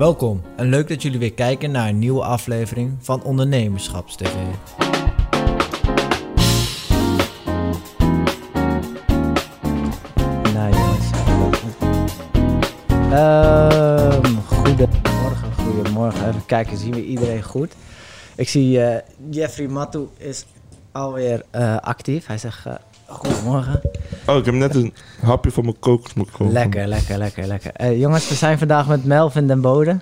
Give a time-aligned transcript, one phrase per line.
[0.00, 4.34] Welkom en leuk dat jullie weer kijken naar een nieuwe aflevering van Ondernemerschapstv.
[10.54, 11.10] Nou jongens.
[13.12, 16.28] Ehm goedemorgen, goedemorgen.
[16.28, 17.74] Even kijken, zien we iedereen goed?
[18.36, 20.46] Ik zie eh, Jeffrey Mattu is
[20.92, 22.26] alweer eh, actief.
[22.26, 22.74] Hij zegt eh,
[23.06, 23.80] goedemorgen.
[24.26, 26.52] Oh, ik heb net een hapje van mijn kokosmelk gehad.
[26.52, 27.70] Lekker, lekker, lekker, lekker.
[27.74, 29.98] Eh, jongens, we zijn vandaag met Melvin den Bode.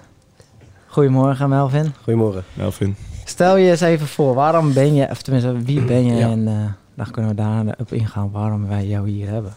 [0.86, 1.92] Goedemorgen Melvin.
[2.02, 2.44] Goedemorgen.
[2.54, 2.96] Melvin.
[3.24, 6.14] Stel je eens even voor, waarom ben je, of tenminste, wie ben je?
[6.14, 6.30] Ja.
[6.30, 6.54] En eh,
[6.94, 9.52] dan kunnen we daarop ingaan waarom wij jou hier hebben.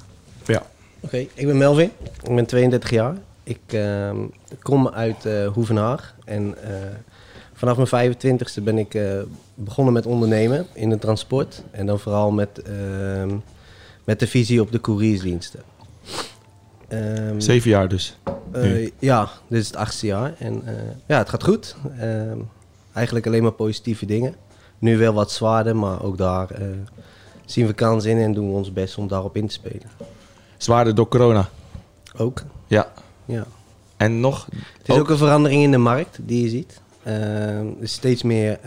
[0.46, 0.64] Ja.
[1.00, 1.92] Oké, ik ben Melvin.
[2.24, 3.16] Ik ben 32 jaar.
[3.44, 4.18] Ik ehm,
[4.62, 6.16] kom uit eh Hoevenhaag.
[6.26, 6.72] En eh,
[7.54, 9.04] vanaf mijn 25ste ben ik eh,
[9.54, 11.64] begonnen met ondernemen in het transport.
[11.72, 13.30] En dan vooral met, ehm,
[14.12, 15.60] met de visie op de couriersdiensten.
[16.88, 18.18] Ehm, Zeven jaar dus.
[18.52, 20.34] eh, ja, dit is het achtste jaar.
[20.40, 20.74] En eh,
[21.06, 21.76] ja, het gaat goed.
[22.00, 22.38] Ehm,
[22.94, 24.36] eigenlijk alleen maar positieve dingen.
[24.80, 26.66] Nu wel wat zwaarder, maar ook daar eh,
[27.46, 29.90] zien we kansen in en doen we ons best om daarop in te spelen.
[30.58, 31.50] Zwaarder door corona.
[32.18, 32.92] Ook, Ja.
[33.26, 33.46] ja.
[33.98, 34.46] En nog?
[34.78, 36.82] Het is ook, een verandering in de markt die je ziet.
[37.04, 38.60] Ehm, er is steeds meer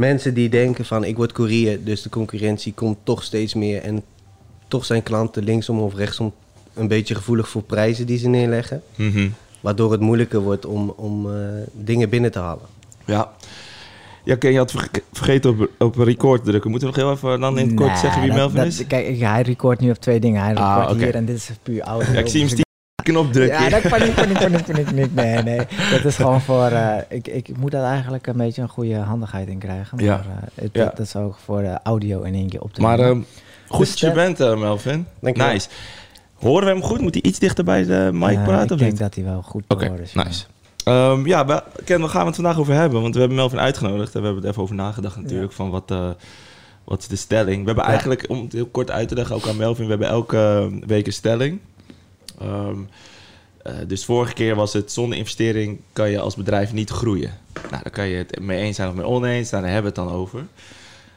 [0.00, 3.82] mensen die denken van ik word courier, dus de concurrentie komt toch steeds meer.
[3.82, 4.02] En
[4.68, 6.32] toch zijn klanten linksom of rechtsom
[6.74, 8.82] een beetje gevoelig voor prijzen die ze neerleggen.
[8.96, 9.28] Mhm.
[9.60, 11.34] Waardoor het moeilijker wordt om, om eh,
[11.72, 12.64] dingen binnen te halen.
[13.06, 13.30] Ja.
[14.24, 16.70] Ja, Ken, je had verge- vergeten op, op record te drukken.
[16.70, 18.66] Moeten we nog heel even dan in het kort Nee, zeggen wie dat- Melvin dat-
[18.66, 18.86] is?
[18.86, 20.42] Kijk, hij record nu op twee dingen.
[20.42, 21.04] Hij Ah, record oké.
[21.04, 22.12] hier en dit is puur audio.
[22.12, 22.48] Ja, ik zie hem
[23.00, 23.62] Stiekem knop drukken.
[23.62, 25.14] Ja, dat paniek, paniek, paniek, paniek, paniek.
[25.14, 25.60] Nee, nee.
[25.90, 26.66] Dat is gewoon voor...
[26.66, 29.96] eh, ik, ik moet daar eigenlijk een beetje een goede handigheid in krijgen.
[29.96, 30.18] Maar Ja.
[30.18, 30.84] eh, het, Ja.
[30.84, 33.20] dat is ook voor de audio in één keer op te Maar ehm,
[33.68, 35.06] goed Dus, dat je eh, bent, Melvin.
[35.20, 35.52] Dank je wel.
[35.52, 35.68] Nice.
[36.34, 37.00] Horen we hem goed?
[37.00, 39.00] Moet hij iets dichter bij de mic Ja, praten ik of denk niet?
[39.00, 40.12] dat hij wel goed Oké, te horen is.
[40.12, 40.22] ja.
[40.24, 40.44] nice.
[40.84, 43.00] Ehm, ja, we, Ken, waar gaan we het vandaag over hebben?
[43.02, 45.52] Want we hebben Melvin uitgenodigd en we hebben er even over nagedacht natuurlijk.
[45.52, 46.08] Van wat, eh,
[46.84, 47.58] wat is de stelling?
[47.60, 47.90] We hebben Ja.
[47.90, 51.06] eigenlijk, om het heel kort uit te leggen, ook aan Melvin, we hebben elke week
[51.06, 51.58] een stelling.
[52.40, 52.76] Ehm,
[53.62, 57.30] eh, dus vorige keer was het, zonder investering kan je als bedrijf niet groeien.
[57.70, 60.08] Nou, daar kan je het mee eens zijn of mee oneens, daar hebben we het
[60.08, 60.46] dan over.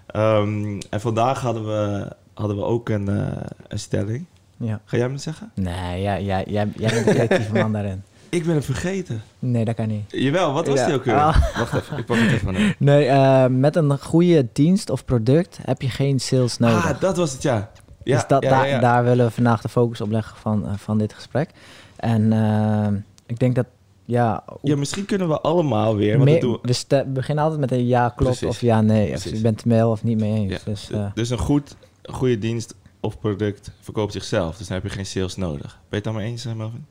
[0.07, 4.25] Ehm, en vandaag hadden we, hadden we ook een, eh, een stelling.
[4.57, 4.81] Ja.
[4.85, 5.51] Ga jij me zeggen?
[5.55, 8.03] Nee, ja, ja, jij, jij bent de creatieve man daarin.
[8.29, 9.21] Ik ben het vergeten.
[9.39, 10.03] Nee, dat kan niet.
[10.07, 10.85] Jawel, wat was Ja.
[10.85, 11.15] die ook weer?
[11.15, 11.35] Ah.
[11.57, 12.73] Wacht even, ik pak het even aan.
[12.77, 16.85] Nee, eh, met een goede dienst of product heb je geen sales nodig.
[16.93, 17.71] Ah, dat was het, ja.
[18.03, 18.79] Ja dus dat, ja, daar, ja, ja.
[18.79, 21.49] daar willen we vandaag de focus op leggen van, eh, van dit gesprek.
[21.95, 22.87] En eh,
[23.25, 23.65] ik denk dat,
[24.05, 24.43] ja...
[24.61, 26.17] Ja, misschien kunnen we allemaal weer.
[26.17, 28.47] Want doen we- beginnen altijd met een ja klopt Precies.
[28.55, 29.03] of ja nee.
[29.03, 29.31] Of Precies.
[29.31, 30.51] je bent het wel of niet mee eens.
[30.51, 34.57] ja, Dus, eh, dus een goed, een goede dienst of product verkoopt zichzelf.
[34.57, 35.61] Dus dan heb je geen sales nodig.
[35.61, 36.85] Ben je het daarmee eens, eh, Melvin?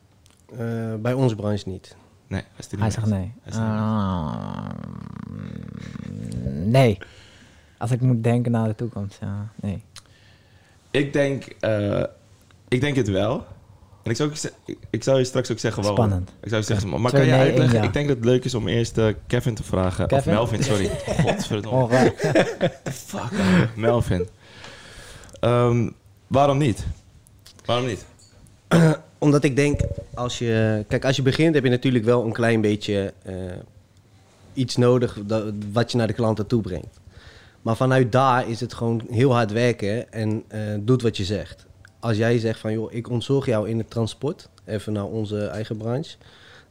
[0.59, 1.97] Eh, bij onze branche niet.
[2.27, 3.33] Nee, hij is het er hij niet zegt mee nee.
[3.43, 4.69] Hij niet Ah,
[6.65, 6.99] nee.
[7.79, 9.83] Als ik moet denken naar de toekomst, ja, nee.
[10.93, 12.03] Ik denk, eh,
[12.69, 13.45] ik denk het wel.
[14.03, 16.05] En ik zou, ook, ik, ik zou je straks ook zeggen waarom.
[16.05, 16.31] Spannend.
[16.43, 17.79] Ik zou je zeggen, maar Twee kan je nee, uitleggen?
[17.79, 17.85] ja.
[17.85, 20.07] Ik denk dat het leuk is om eerst eh, Kevin te vragen.
[20.07, 20.39] Kevin?
[20.39, 20.91] Of Melvin, sorry.
[21.25, 21.83] Godverdomme.
[21.83, 21.91] Oh.
[23.07, 23.69] Fuck, man.
[23.77, 24.29] Melvin.
[25.41, 25.89] Ehm,
[26.27, 26.87] waarom niet?
[27.65, 28.05] Waarom niet?
[29.19, 29.81] Omdat ik denk,
[30.15, 33.35] als je, kijk, als je begint heb je natuurlijk wel een klein beetje eh,
[34.55, 37.01] iets nodig dat, wat je naar de klanten toe brengt.
[37.63, 41.67] Maar vanuit daar is het gewoon heel hard werken en eh, doet wat je zegt.
[42.01, 45.77] Als jij zegt van, joh, ik ontzorg jou in het transport, even naar onze eigen
[45.77, 46.17] branche,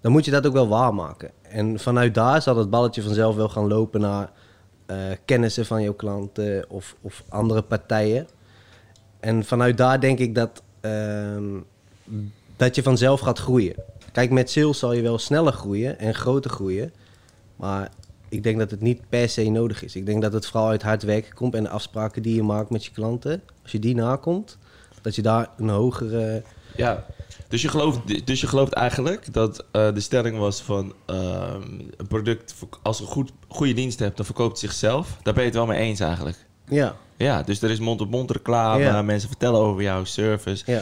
[0.02, 1.32] dan moet je dat ook wel waarmaken.
[1.42, 4.32] En vanuit daar zal het balletje vanzelf wel gaan lopen naar
[4.86, 8.28] eh, kennissen van jouw klanten of, of andere partijen.
[9.20, 11.60] En vanuit daar denk ik dat, ehm,
[12.56, 13.76] dat je vanzelf gaat groeien.
[14.12, 16.94] Kijk, met sales zal je wel sneller groeien en groter groeien.
[17.56, 17.90] Maar
[18.32, 19.96] ik denk dat het niet per se nodig is.
[19.96, 22.70] Ik denk dat het vooral uit hard werken komt en de afspraken die je maakt
[22.70, 23.42] met je klanten.
[23.64, 24.58] Als je die nakomt,
[25.02, 26.44] dat je daar een hogere...
[26.76, 27.06] Ja,
[27.48, 31.62] dus je gelooft, dus je gelooft eigenlijk dat eh, de stelling was van ehm,
[31.98, 35.18] een product, als je een goed, goede dienst hebt, dan verkoopt het zichzelf.
[35.24, 36.38] Daar ben je het wel mee eens eigenlijk.
[36.68, 39.02] Ja, Ja, dus er is mond-op-mond reclame, Ja.
[39.02, 40.64] mensen vertellen over jouw service.
[40.72, 40.82] ja.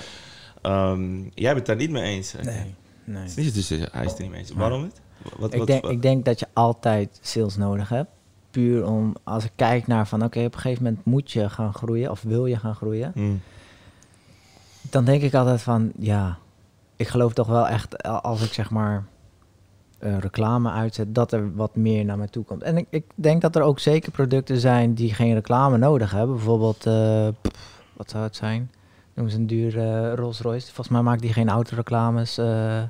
[0.61, 2.31] Ehm, jij bent het daar niet mee eens.
[2.31, 2.43] hè?
[2.43, 3.23] Nee, nee.
[3.35, 4.51] Niet, dus hij is het er niet mee eens.
[4.51, 5.01] Waarom niet?
[5.37, 8.09] Wat, ik, wat- denk, wat- ik denk dat je altijd sales nodig hebt.
[8.51, 11.73] Puur om, als ik kijk naar van, oké, op een gegeven moment moet je gaan
[11.73, 13.11] groeien of wil je gaan groeien.
[13.15, 13.41] Hmm.
[14.89, 16.37] Dan denk ik altijd van, ja,
[16.95, 19.03] ik geloof toch wel echt, eh, als ik zeg maar
[19.99, 22.63] eh, reclame uitzet, dat er wat meer naar me toe komt.
[22.63, 26.35] En ik, ik denk dat er ook zeker producten zijn die geen reclame nodig hebben.
[26.35, 28.71] Bijvoorbeeld, eh, pff, wat zou het zijn?
[29.13, 30.65] Noem eens een dure Rolls Royce.
[30.65, 32.37] Volgens mij maakt die geen autoreclames.
[32.37, 32.81] eh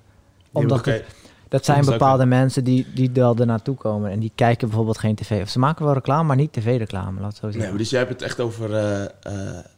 [0.52, 1.06] omdat het,
[1.50, 4.98] Dat zijn Dat bepaalde mensen die, die wel er naartoe komen en die kijken bijvoorbeeld
[4.98, 5.42] geen tv.
[5.42, 7.70] Of ze maken wel reclame, maar niet tv-reclame, laat zo Nee, zeggen.
[7.70, 9.10] maar dus jij hebt het echt over eh, eh,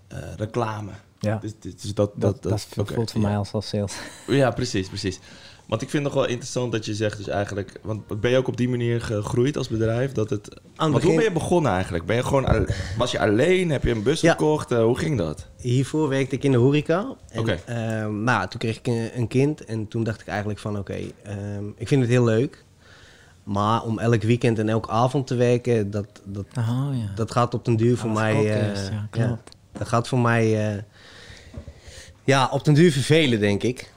[0.08, 0.92] eh, reclame.
[1.20, 3.28] ja, Dus, dus dus dat, dat, dat, oké, voelt voor ja.
[3.28, 3.94] mij als wel sales.
[4.28, 5.20] Ja, precies, precies.
[5.72, 7.80] Want ik vind het nog wel interessant dat je zegt dus eigenlijk...
[7.82, 10.12] Want ben je ook op die manier gegroeid als bedrijf?
[10.12, 12.06] Dat het, Aan het want hoe ben je begonnen eigenlijk?
[12.06, 13.70] Ben je gewoon, was je alleen?
[13.70, 14.32] Heb je een bus Ja.
[14.32, 14.72] gekocht?
[14.72, 15.48] Eh, hoe ging dat?
[15.58, 17.16] Hiervoor werkte ik in de horeca.
[17.30, 17.60] En, Oké.
[17.66, 20.98] ehm, nou, toen kreeg ik een, een kind en toen dacht ik eigenlijk van oké,
[21.24, 22.64] ehm, ik vind het heel leuk.
[23.44, 27.12] Maar om elk weekend en elke avond te werken, dat, dat, Oh ja.
[27.16, 28.34] dat gaat op den duur voor dat mij...
[28.36, 29.56] eh, ja, klopt.
[29.72, 30.82] dat gaat voor mij eh,
[32.24, 33.91] ja, op den duur vervelen, denk ik.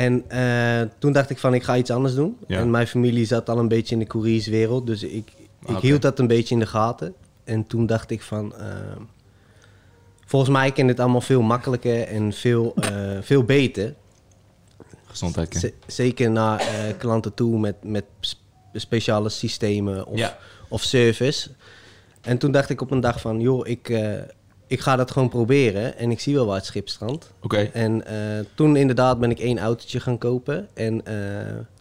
[0.00, 2.36] En eh, toen dacht ik van ik ga iets anders doen.
[2.46, 2.58] Ja.
[2.58, 5.32] En mijn familie zat al een beetje in de courierswereld, dus ik,
[5.66, 7.14] ik Ah, hield dat een beetje in de gaten.
[7.44, 8.54] En toen dacht ik van...
[8.54, 8.66] eh,
[10.26, 13.94] volgens mij kan het allemaal veel makkelijker en veel, eh, veel beter.
[15.04, 15.72] Gezondheid.
[15.86, 16.62] Zeker naar
[16.98, 18.38] klanten toe met, met sp-
[18.72, 20.38] speciale systemen of, Ja.
[20.68, 21.50] of service.
[22.20, 23.88] En toen dacht ik op een dag van, joh, ik,
[24.70, 25.96] ik ga dat gewoon proberen.
[25.98, 27.32] En ik zie wel waar het schip strandt.
[27.42, 27.56] Oké.
[27.56, 28.16] En eh,
[28.54, 30.68] toen inderdaad ben ik één autootje gaan kopen.
[30.74, 31.14] En eh,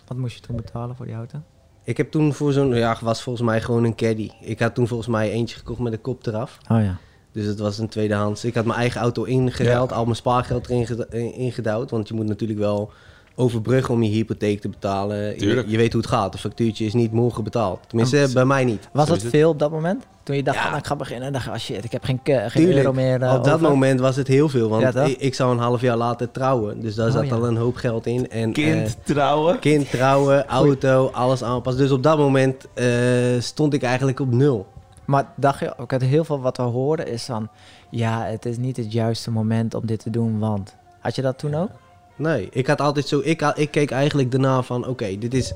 [0.07, 1.41] Wat moest je toen betalen voor die auto?
[1.83, 4.29] ik heb toen voor zo'n, ja, was volgens mij gewoon een caddy.
[4.41, 6.57] Ik had toen volgens mij eentje gekocht met de kop eraf.
[6.71, 6.97] Oh ja.
[7.31, 8.45] Dus het was een tweedehands.
[8.45, 11.91] Ik had mijn eigen auto ingeruild, al mijn spaargeld erin in- ingedouwd.
[11.91, 12.91] Want je moet natuurlijk wel
[13.39, 15.17] overbruggen om je hypotheek te betalen.
[15.17, 15.67] Je, Tuurlijk.
[15.69, 16.33] je weet hoe het gaat.
[16.33, 17.79] Een factuurtje is niet morgen betaald.
[17.87, 18.89] Tenminste, bij mij niet.
[18.93, 19.23] Was het.
[19.23, 20.05] veel op dat moment?
[20.23, 20.61] Toen je dacht Ja.
[20.61, 21.27] van, nou, ik ga beginnen.
[21.27, 23.53] En dacht je, oh shit, ik heb geen, geen Tuurlijk, euro meer eh, op dat
[23.53, 23.69] over.
[23.69, 24.69] moment was het heel veel.
[24.69, 26.79] Want Ja, ik, ik zou een half jaar later trouwen.
[26.81, 27.35] Dus daar Oh, zat ja.
[27.35, 28.29] al een hoop geld in.
[28.29, 29.59] En, Kind eh, trouwen.
[29.59, 31.81] kind trouwen, auto, alles aanpassen.
[31.83, 32.85] Dus op dat moment eh,
[33.39, 34.65] stond ik eigenlijk op nul.
[35.05, 37.49] Maar dacht je, ook uit heel veel wat we hoorden is van...
[37.89, 40.75] Ja, het is niet het juiste moment om dit te doen, want...
[40.99, 41.69] Had je dat toen ook?
[42.19, 43.21] Nee, ik had altijd zo.
[43.23, 45.53] Ik, ik keek eigenlijk daarna van: oké, dit is.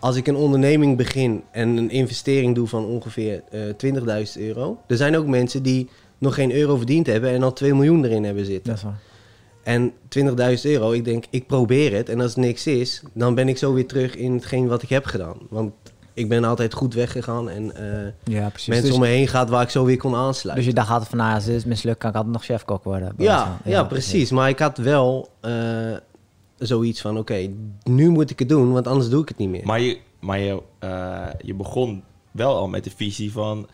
[0.00, 3.94] Als ik een onderneming begin en een investering doe van ongeveer eh
[4.36, 4.78] 20.000 euro.
[4.86, 5.88] Er zijn ook mensen die
[6.18, 8.66] nog geen euro verdiend hebben en al 2 miljoen erin hebben zitten.
[8.70, 9.00] Dat is waar.
[9.62, 9.92] En
[10.62, 12.08] 20.000 euro, ik denk, ik probeer het.
[12.08, 14.88] En als het niks is, dan ben ik zo weer terug in hetgeen wat ik
[14.88, 15.36] heb gedaan.
[15.48, 15.72] Want
[16.14, 18.68] ik ben altijd goed weggegaan en eh, Ja, precies.
[18.68, 20.64] mensen dus, om me heen gaat waar ik zo weer kon aansluiten.
[20.64, 23.12] dus je dacht altijd van, nou, als dit mislukt, kan ik altijd nog chefkok worden.
[23.16, 24.30] Ja, ja, precies.
[24.30, 25.52] Maar ik had wel eh,
[26.58, 27.50] zoiets van: oké,
[27.82, 29.66] nu moet ik het doen, want anders doe ik het niet meer.
[29.66, 33.68] Maar, je, maar je, eh, je begon wel al met de visie van...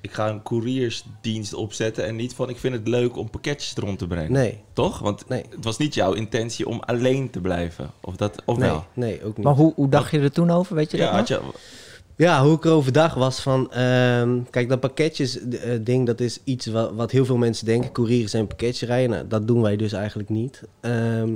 [0.00, 2.48] Ik ga een couriersdienst opzetten en niet van...
[2.48, 4.32] Ik vind het leuk om pakketjes rond te brengen.
[4.32, 4.98] Nee, Toch?
[4.98, 5.44] Want Nee.
[5.54, 7.90] het was niet jouw intentie om alleen te blijven.
[8.00, 8.84] Of, dat, of nee, wel?
[8.94, 9.46] nee, ook niet.
[9.46, 11.52] Maar hoe, hoe dacht je er toen over, weet je Ja, dat had nog?
[11.54, 13.72] je, Ja, hoe ik erover dacht was van...
[13.72, 17.92] ehm, kijk, dat pakketjes-ding, dat is iets wat, wat heel veel mensen denken.
[17.92, 19.10] Couriers en pakketjes rijden.
[19.10, 20.62] Nou, dat doen wij dus eigenlijk niet.
[20.80, 21.30] Ehm,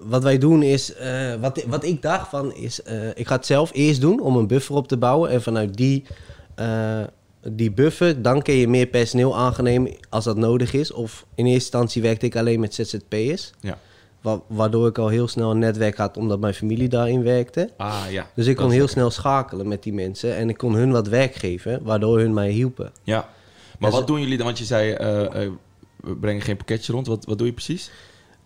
[0.00, 0.94] wat wij doen is...
[0.94, 2.82] eh, wat, wat ik dacht van is...
[2.82, 5.30] eh, ik ga het zelf eerst doen om een buffer op te bouwen.
[5.30, 6.04] En vanuit die,
[6.54, 7.00] eh,
[7.52, 10.92] die buffer, dan kun je meer personeel aannemen als dat nodig is.
[10.92, 13.50] Of in eerste instantie werkte ik alleen met ZZP'ers.
[13.60, 13.78] Ja.
[14.20, 17.70] Wa- waardoor ik al heel snel een netwerk had, omdat mijn familie daarin werkte.
[17.76, 18.30] Ah, ja.
[18.34, 18.90] Dus ik kon heel lekker.
[18.94, 22.50] snel schakelen met die mensen en ik kon hun wat werk geven, waardoor hun mij
[22.50, 22.92] hielpen.
[23.02, 23.28] Ja.
[23.78, 24.46] Maar wat doen jullie dan?
[24.46, 25.52] Want je zei, eh, eh,
[25.96, 27.06] we brengen geen pakketjes rond.
[27.06, 27.90] Wat, wat doe je precies?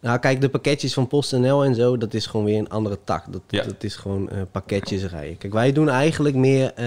[0.02, 3.32] Nou, kijk, de pakketjes van PostNL en zo, dat is gewoon weer een andere tak.
[3.32, 3.62] Dat, Ja.
[3.64, 5.38] dat is gewoon eh, pakketjes rijden.
[5.38, 6.84] Kijk, wij doen eigenlijk meer eh,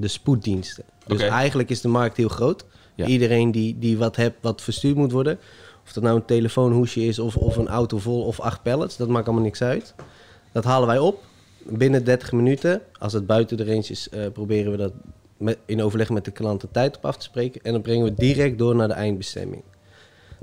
[0.00, 0.84] de spoeddiensten.
[1.06, 2.64] Dus eigenlijk is de markt heel groot.
[2.94, 3.06] Ja.
[3.06, 5.38] Iedereen die, die wat hebt, wat verstuurd moet worden.
[5.84, 9.08] Of dat nou een telefoonhoesje is of, of een auto vol of acht pallets, dat
[9.08, 9.94] maakt allemaal niks uit.
[10.52, 11.22] Dat halen wij op
[11.64, 12.80] binnen 30 minuten.
[12.98, 14.92] Als het buiten de range is, eh, proberen we dat
[15.36, 17.60] met, in overleg met de klant de tijd op af te spreken.
[17.62, 19.62] En dan brengen we direct door naar de eindbestemming.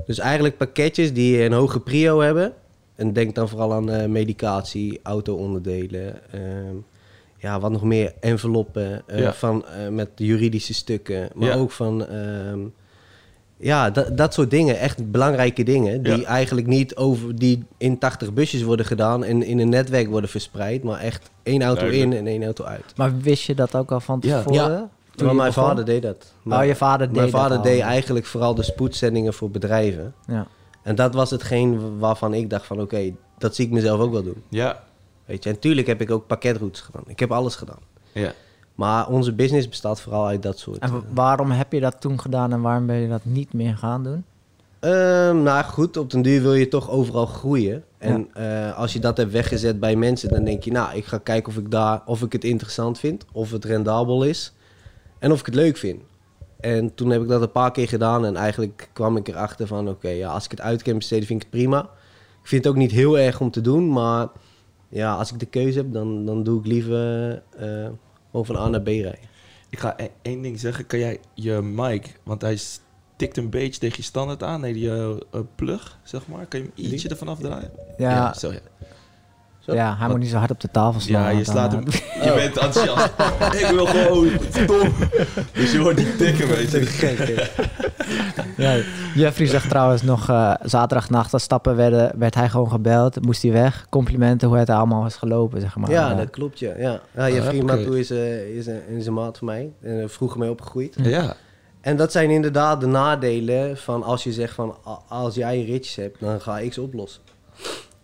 [0.06, 2.52] Dus eigenlijk pakketjes die een hoge prio hebben.
[2.94, 6.32] En denk dan vooral aan eh, medicatie, auto-onderdelen.
[6.32, 6.74] ehm,
[7.36, 9.32] ja, wat nog meer, enveloppen eh, Ja.
[9.32, 11.28] van, eh, met juridische stukken.
[11.34, 11.54] Maar Ja.
[11.54, 12.58] ook van, ehm,
[13.56, 14.78] ja, dat, dat soort dingen.
[14.78, 16.02] Echt belangrijke dingen.
[16.02, 16.24] Die Ja.
[16.24, 20.82] eigenlijk niet over, die in 80 busjes worden gedaan en in een netwerk worden verspreid.
[20.82, 22.12] Maar echt één auto Duidelijk.
[22.12, 22.84] in en één auto uit.
[22.96, 24.36] Maar wist je dat ook al van Ja.
[24.42, 24.90] tevoren?
[25.10, 25.16] Ja.
[25.16, 25.64] Toen Maar mijn begon?
[25.68, 26.32] vader deed dat.
[26.46, 27.62] Oh, je vader deed Mijn dat vader al.
[27.62, 30.14] deed eigenlijk vooral de spoedzendingen voor bedrijven.
[30.26, 30.46] Ja.
[30.82, 34.22] En dat was hetgeen waarvan ik dacht van oké, dat zie ik mezelf ook wel
[34.22, 34.42] doen.
[34.48, 34.82] Ja.
[35.24, 37.02] Weet je, en tuurlijk heb ik ook pakketroutes gedaan.
[37.06, 37.78] Ik heb alles gedaan.
[38.12, 38.32] Ja.
[38.74, 40.78] Maar onze business bestaat vooral uit dat soort.
[40.78, 43.52] En eh, wa- waarom heb je dat toen gedaan en waarom ben je dat niet
[43.52, 44.24] meer gaan doen?
[44.78, 47.84] Ehm, nou goed, op den duur wil je toch overal groeien.
[47.98, 51.18] En eh, als je dat hebt weggezet bij mensen, dan denk je, nou, ik ga
[51.18, 54.52] kijken of ik daar, of ik het interessant vind, of het rendabel is
[55.20, 56.02] en of ik het leuk vind.
[56.60, 59.88] En toen heb ik dat een paar keer gedaan en eigenlijk kwam ik erachter van,
[59.88, 61.80] oké, ja, als ik het uit kan besteden, vind ik het prima.
[62.42, 64.28] Ik vind het ook niet heel erg om te doen, maar
[64.88, 67.88] ja, als ik de keuze heb, dan, dan doe ik liever eh
[68.30, 69.28] gewoon van A naar B rijden.
[69.70, 70.86] Ik ga e- één ding zeggen.
[70.86, 72.58] Kan jij je mic, want hij
[73.16, 74.60] tikt een beetje tegen je standaard aan.
[74.60, 76.46] Nee, die eh, plug, zeg maar.
[76.46, 77.70] Kan je hem ietsje ervan afdraaien?
[77.98, 78.60] Ja, zo ja.
[79.60, 79.74] Zo?
[79.74, 81.22] ja, hij moet niet zo hard op de tafel slaan.
[81.22, 81.80] Ja, je slaat eh.
[82.24, 83.12] Je bent enthousiast.
[83.52, 84.92] ik wil gewoon stom.
[85.52, 86.80] Dus je hoort die tikken, weet je.
[86.86, 87.34] Gek, hè?
[88.56, 88.82] Ja,
[89.14, 93.52] Jeffrey zegt trouwens nog eh, zaterdagnacht als stappen werden, werd hij gewoon gebeld, moest hij
[93.52, 93.86] weg.
[93.88, 95.90] Complimenten hoe het allemaal was gelopen, zeg maar.
[95.90, 96.72] Ja, Eh, dat klopt, ja.
[96.78, 97.00] ja.
[97.14, 97.62] ja je Ah.
[97.62, 99.72] Matou is, eh, is, een, is een maat van mij.
[99.82, 100.94] En uh, vroeger mee opgegroeid.
[101.02, 101.34] Ja.
[101.80, 104.76] En dat zijn inderdaad de nadelen van als je zegt van...
[105.08, 107.22] als jij ritjes hebt, dan ga ik ze oplossen.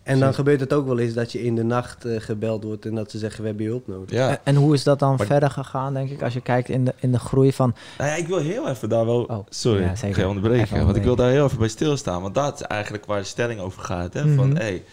[0.07, 2.85] En dan gebeurt het ook wel eens dat je in de nacht eh, gebeld wordt...
[2.85, 4.11] en dat ze zeggen, we hebben je hulp nodig.
[4.11, 4.29] Ja.
[4.29, 6.85] En, en hoe is dat dan Maar- verder gegaan, denk ik, als je kijkt in
[6.85, 7.75] de, in de groei van...
[7.97, 9.23] Nou ja, ik wil heel even daar wel...
[9.23, 10.15] Oh, Sorry, ja, ik zeker.
[10.15, 10.83] ga je onderbreken.
[10.85, 12.21] Want ik wil daar heel even bij stilstaan.
[12.21, 14.13] Want dat is eigenlijk waar de stelling over gaat.
[14.13, 14.33] Hè?
[14.35, 14.55] Van, Mhm.
[14.57, 14.83] hey,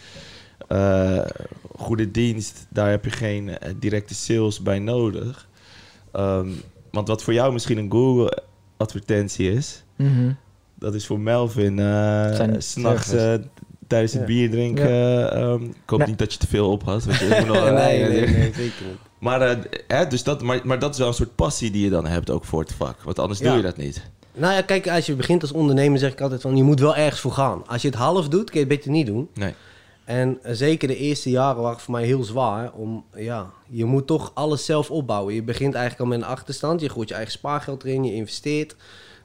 [0.68, 1.21] eh,
[1.76, 5.49] goede dienst, daar heb je geen eh, directe sales bij nodig.
[6.12, 6.49] Ehm,
[6.90, 9.85] want wat voor jou misschien een Google-advertentie is...
[9.97, 10.33] mhm,
[10.78, 13.35] Dat is voor Melvin uh, s'nachts eh,
[13.95, 14.27] tijdens het Ja.
[14.27, 15.31] bier drinken.
[15.33, 16.09] ehm, ik hoop Nee.
[16.09, 17.05] niet dat je te veel op had.
[17.05, 18.99] Want je moet nog- nee, nee, nee, zeker niet.
[19.19, 19.57] Maar, eh,
[19.89, 22.31] hè, dus dat, maar, maar dat is wel een soort passie die je dan hebt
[22.31, 23.03] ook voor het vak.
[23.03, 23.47] Want anders Ja.
[23.49, 24.03] doe je dat niet.
[24.35, 26.57] Nou ja, kijk, als je begint als ondernemer zeg ik altijd van...
[26.57, 27.67] je moet wel ergens voor gaan.
[27.67, 29.29] Als je het half doet, kun je het beter niet doen.
[29.35, 29.55] Nee.
[30.05, 32.73] En eh, zeker de eerste jaren waren voor mij heel zwaar.
[32.73, 35.35] Om, ja, je moet toch alles zelf opbouwen.
[35.35, 36.81] Je begint eigenlijk al met een achterstand.
[36.81, 38.77] Je gooit je eigen spaargeld erin, je investeert.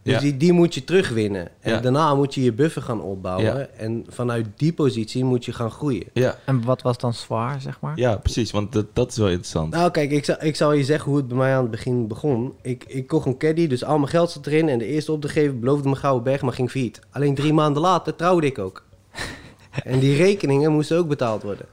[0.03, 0.19] Dus Ja.
[0.19, 1.47] die, die moet je terugwinnen.
[1.59, 1.79] En Ja.
[1.79, 3.45] daarna moet je je buffer gaan opbouwen.
[3.45, 3.57] Ja.
[3.77, 6.03] En vanuit die positie moet je gaan groeien.
[6.13, 7.97] Ja, En wat was dan zwaar, zeg maar?
[7.97, 8.51] ja, precies.
[8.51, 9.73] Want dat, dat is wel interessant.
[9.73, 12.07] Nou kijk, ik zou, ik zou je zeggen hoe het bij mij aan het begin
[12.07, 12.53] begon.
[12.61, 14.69] Ik, ik kocht een caddy, dus al mijn geld zat erin.
[14.69, 16.99] En de eerste opdrachtgever beloofde me gouden berg, maar ging failliet.
[17.11, 18.83] Alleen drie maanden later trouwde ik ook.
[19.83, 21.65] en die rekeningen moesten ook betaald worden.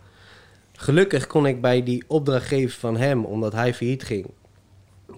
[0.73, 4.27] Gelukkig kon ik bij die opdrachtgever van hem, omdat hij failliet ging,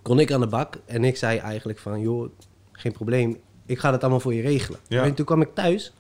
[0.02, 0.74] kon ik aan de bak.
[0.86, 2.28] En ik zei eigenlijk van, joh,
[2.80, 4.80] geen probleem, ik ga dat allemaal voor je regelen.
[4.88, 5.02] Ja.
[5.04, 5.92] En toen kwam ik thuis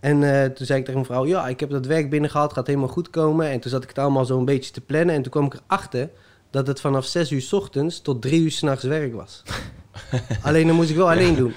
[0.00, 2.66] en eh, toen zei ik tegen mijn vrouw, ja, ik heb dat werk binnengehaald, gaat
[2.66, 3.50] helemaal goed komen.
[3.50, 5.14] En toen zat ik het allemaal zo een beetje te plannen.
[5.14, 6.10] En toen kwam ik erachter
[6.50, 9.42] dat het vanaf 6 uur 's ochtends tot 3 uur 's nachts werk was.
[10.42, 11.54] alleen dan moest ik wel alleen doen.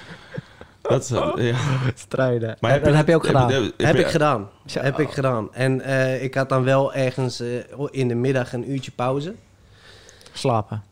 [0.82, 1.56] Dat is, wel- ja.
[1.96, 2.58] Strijden.
[2.60, 3.52] Maar en, dat heb je ook gedaan.
[3.52, 4.50] heb- Heb ik gedaan.
[4.72, 5.54] Heb ik gedaan.
[5.54, 7.48] En eh, ik had dan wel ergens eh,
[7.92, 9.34] in de middag een uurtje pauze.
[10.34, 10.84] Slapen.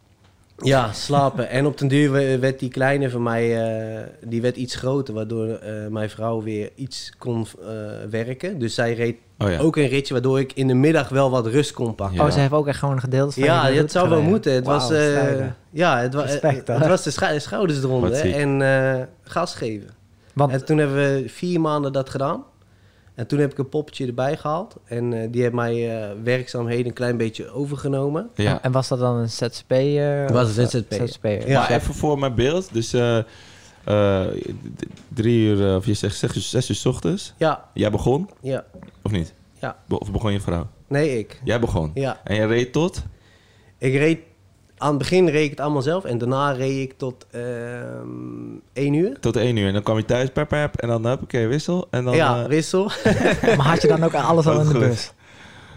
[0.58, 1.50] Ja, slapen.
[1.50, 3.64] en op den duur we- werd die kleine van mij,
[3.98, 7.68] eh, die werd iets groter, waardoor eh, mijn vrouw weer iets kon eh,
[8.10, 8.60] werken.
[8.60, 9.60] Dus zij reed Oh ja.
[9.60, 12.18] ook een ritje, waardoor ik in de middag wel wat rust kon pakken.
[12.18, 12.26] Ja.
[12.26, 14.54] Oh, ze heeft ook echt gewoon een gedeelte van Ja, route zou wel moeten.
[14.54, 19.02] Het was, eh, ja, het, wa Respect, het, was de schou- schouders eronder en eh,
[19.24, 19.90] gas geven.
[20.34, 22.44] Want En toen hebben we vier maanden dat gedaan.
[23.16, 24.76] En toen heb ik een poppetje erbij gehaald.
[24.86, 28.30] En eh, die heeft mij eh, werkzaamheden een klein beetje overgenomen.
[28.36, 28.62] Ja.
[28.62, 29.72] En was dat dan een ZZP?
[29.72, 30.68] eh, Was een.
[30.68, 31.48] ZZP'er?
[31.50, 31.60] Ja.
[31.60, 32.74] maar even voor mijn beeld.
[32.74, 33.18] Dus eh,
[33.84, 34.26] eh,
[35.14, 37.34] drie uur, of je zegt zes uur, zes uur 's ochtends.
[37.38, 38.64] Ja, Jij begon, ja.
[39.04, 39.34] of niet?
[39.60, 39.78] Ja.
[39.88, 40.68] Be- of begon je vrouw?
[40.88, 41.42] Nee, ik.
[41.44, 41.92] Jij begon.
[41.94, 42.20] Ja.
[42.24, 43.04] En je reed tot?
[43.78, 44.20] Ik reed...
[44.78, 46.04] Aan het begin reed ik het allemaal zelf.
[46.04, 49.20] En daarna reed ik tot ehm één uur.
[49.20, 49.68] Tot één uur.
[49.68, 50.76] En dan kwam je thuis, pep, pep.
[50.76, 51.88] En dan, oké, wissel.
[51.90, 52.16] En dan...
[52.16, 52.84] ja, eh, wissel.
[53.58, 55.12] Maar had je dan ook alles al in de bus?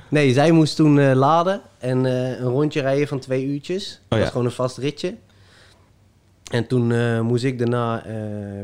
[0.09, 3.89] Nee, zij moest toen eh, laden en eh, een rondje rijden van twee uurtjes.
[3.89, 4.19] Dat Oh ja.
[4.19, 5.15] was gewoon een vast ritje.
[6.51, 8.15] En toen eh, moest ik daarna eh,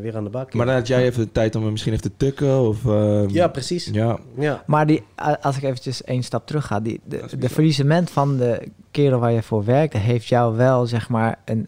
[0.01, 0.55] weer aan de bak.
[0.55, 2.87] maar dan had jij even de tijd om hem misschien even te tukken, of...
[2.87, 3.89] ehm, Ja, precies.
[3.93, 4.63] Ja, Ja.
[4.67, 5.03] Maar die,
[5.41, 9.33] als ik eventjes één stap terug ga, die, de, de faillissement van de kerel waar
[9.33, 11.67] je voor werkte, heeft jou wel, zeg maar, een,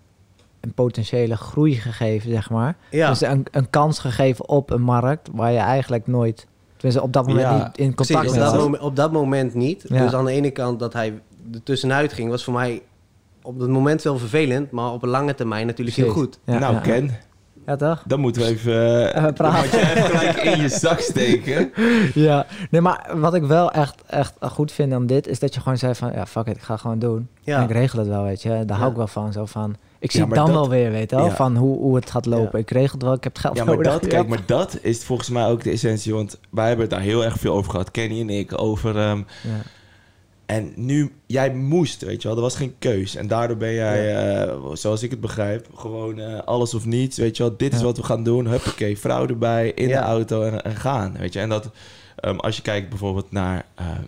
[0.61, 2.77] een potentiële groei gegeven, zeg maar.
[2.91, 6.47] Ja, Dus een, een kans gegeven op een markt waar je eigenlijk nooit,
[6.77, 8.15] tenminste op dat moment Ja, niet in precies.
[8.15, 8.63] contact Op mee dat, was.
[8.63, 9.85] moment, op dat moment niet.
[9.89, 10.03] Ja.
[10.03, 11.21] Dus aan de ene kant dat hij
[11.53, 12.83] er tussenuit ging, was voor mij
[13.47, 14.71] op dat moment wel vervelend.
[14.71, 16.39] Maar op een lange termijn natuurlijk heel goed.
[16.45, 16.81] Ja, nou ja.
[16.81, 17.11] Ken,
[17.67, 18.03] Ja, toch?
[18.07, 18.75] dan moeten we even...
[18.85, 19.61] eh, Even dan praten.
[19.63, 21.71] moet je even gelijk in je zak steken.
[22.15, 25.61] Ja, nee, maar wat ik wel echt, echt goed vind aan dit, is dat je
[25.61, 27.29] gewoon zei van, ja, fuck it, ik ga het gewoon doen.
[27.41, 27.57] Ja.
[27.59, 28.49] En ik regel het wel, weet je.
[28.49, 28.91] Daar hou Ja.
[28.91, 31.17] ik wel van, zo van, ik Ja, zie maar dan dat- wel weer, weet je
[31.17, 31.35] wel, Ja.
[31.35, 32.49] van hoe, hoe het gaat lopen.
[32.53, 32.59] Ja.
[32.59, 33.93] Ik regel het wel, ik heb het geld Ja, maar nodig.
[33.93, 36.15] dat, kijk, maar dat is volgens mij ook de essentie.
[36.15, 38.97] Want wij hebben het daar heel erg veel over gehad, Kenny en ik, over...
[38.99, 39.25] ehm, Ja.
[40.47, 43.15] En nu, jij moest, weet je wel, er was geen keus.
[43.17, 47.37] En daardoor ben jij, eh, zoals ik het begrijp, gewoon eh, alles of niets, weet
[47.37, 47.57] je wel.
[47.57, 47.85] Dit is Ja.
[47.85, 50.01] wat we gaan doen, huppakee, vrouw erbij, in Ja.
[50.01, 51.41] de auto en, en gaan, weet je.
[51.41, 51.71] En dat,
[52.17, 53.65] ehm, als je kijkt bijvoorbeeld naar...
[53.75, 54.03] ehm,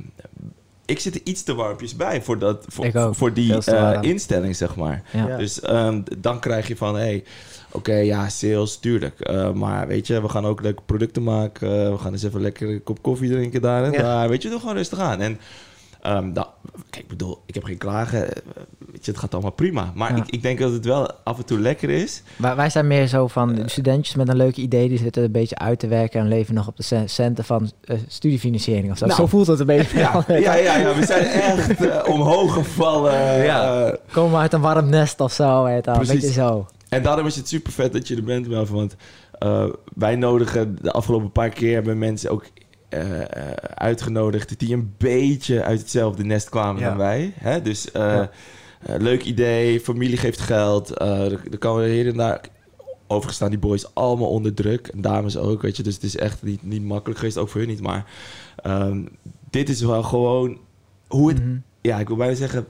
[0.84, 3.98] ik zit er iets te warmpjes bij voor, dat, voor, Ik ook, voor die eh,
[4.00, 5.02] instelling, zeg maar.
[5.12, 5.26] Ja.
[5.28, 5.36] Ja.
[5.36, 7.24] Dus ehm, dan krijg je van, hé, hey,
[7.72, 9.20] oké, ja, sales, tuurlijk.
[9.20, 11.92] Eh, maar weet je, we gaan ook leuke producten maken.
[11.92, 14.02] We gaan eens even lekker een kop koffie drinken daar en Ja.
[14.02, 14.28] daar.
[14.28, 15.20] Weet je, doe gewoon rustig aan.
[15.20, 15.38] En
[16.16, 16.46] ehm, nou,
[16.90, 18.34] kijk, ik bedoel, ik heb geen klagen.
[18.34, 18.42] eh,
[18.92, 19.92] Weet je, het gaat allemaal prima.
[19.94, 20.22] Maar Ja.
[20.22, 22.22] ik, ik denk dat het wel af en toe lekker is.
[22.36, 25.32] Wij, wij zijn meer zo van de studentjes met een leuk idee, die zitten een
[25.32, 28.98] beetje uit te werken en leven nog op de ce- centen van eh, studiefinanciering of
[28.98, 29.06] zo.
[29.06, 29.18] Nou.
[29.18, 29.98] zo voelt het een beetje.
[29.98, 33.42] Ja, ja, ja, ja we zijn echt eh, omhoog gevallen.
[33.44, 33.86] Ja.
[33.86, 35.86] eh, Komen uit een warm nest of zo, weet.
[35.86, 36.14] Een Precies.
[36.14, 36.66] beetje zo.
[36.88, 38.74] En daarom is het super vet dat je er bent, Melvin.
[38.76, 38.96] Want
[39.38, 42.44] eh, wij nodigen de afgelopen paar keer hebben mensen ook
[42.88, 46.88] eh, eh, uitgenodigd die een beetje uit hetzelfde nest kwamen Ja.
[46.88, 47.32] dan wij.
[47.36, 47.62] Hè?
[47.62, 48.30] Dus eh, Ja.
[48.98, 50.90] leuk idee, familie geeft geld.
[50.96, 52.40] eh er, er komen hier en daar.
[53.06, 54.86] Overigens staan die boys allemaal onder druk.
[54.88, 55.82] En dames ook, weet je.
[55.82, 57.80] Dus het is echt niet, niet makkelijk geweest, ook voor hun niet.
[57.82, 58.04] Maar
[58.56, 59.04] ehm,
[59.50, 60.58] dit is wel gewoon
[61.08, 61.38] hoe het...
[61.44, 61.56] Mhm.
[61.80, 62.66] Ja, ik wil bijna zeggen,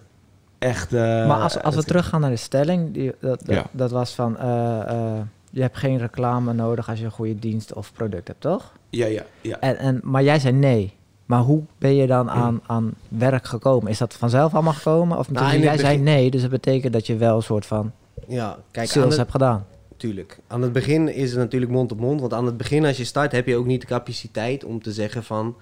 [0.58, 0.92] echt...
[0.92, 3.66] eh, maar als, als we teruggaan naar de stelling, die, dat, dat, Ja.
[3.72, 5.20] dat was van, eh, eh,
[5.50, 8.73] je hebt geen reclame nodig als je een goede dienst of product hebt, toch?
[8.90, 9.61] Ja, ja, ja.
[9.61, 10.93] En, en, maar jij zei nee.
[11.26, 13.90] Maar hoe ben je dan aan, aan werk gekomen?
[13.90, 15.19] Is dat vanzelf allemaal gekomen?
[15.19, 17.93] Of Nou, jij zei nee, dus dat betekent dat je wel een soort van
[18.26, 19.67] Ja, kijk, sales het, hebt gedaan.
[19.97, 20.38] tuurlijk.
[20.47, 22.21] Aan het begin is het natuurlijk mond op mond.
[22.21, 24.93] Want aan het begin, als je start, heb je ook niet de capaciteit om te
[24.93, 25.57] zeggen van...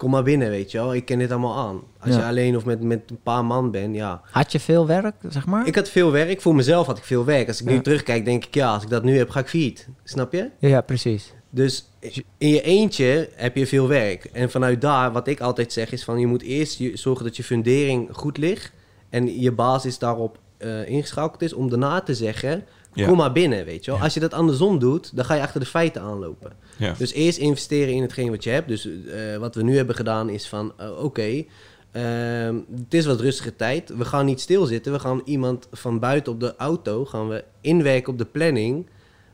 [0.00, 0.94] Kom maar binnen, weet je wel.
[0.94, 1.80] Ik ken dit allemaal aan.
[1.98, 2.20] Als Ja.
[2.20, 4.20] je alleen of met, met een paar man bent, ja.
[4.30, 5.66] Had je veel werk, zeg maar?
[5.66, 6.40] Ik had veel werk.
[6.40, 7.48] Voor mezelf had ik veel werk.
[7.48, 8.54] Als ik nu terugkijk, denk ik...
[8.54, 9.88] Ja, als ik dat nu heb, ga ik failliet.
[10.04, 10.50] Snap je?
[10.58, 11.32] Ja, ja, precies.
[11.50, 11.90] Dus
[12.38, 14.24] in je eentje heb je veel werk.
[14.24, 17.36] En vanuit daar, wat ik altijd zeg, is van je moet eerst je, zorgen dat
[17.36, 18.72] je fundering goed ligt.
[19.10, 21.52] En je basis daarop eh ingeschakeld is.
[21.52, 23.06] Om daarna te zeggen, Ja.
[23.06, 23.98] kom maar binnen, weet je wel.
[23.98, 24.04] Ja.
[24.04, 26.52] Als je dat andersom doet, dan ga je achter de feiten aanlopen.
[26.76, 26.94] ja.
[26.98, 28.68] Dus eerst investeren in hetgeen wat je hebt.
[28.68, 31.44] Dus eh, wat we nu hebben gedaan is van, eh, oké,
[31.92, 33.96] ehm, het is wat rustige tijd.
[33.96, 34.92] We gaan niet stilzitten.
[34.92, 38.86] We gaan iemand van buiten op de auto gaan we inwerken op de planning.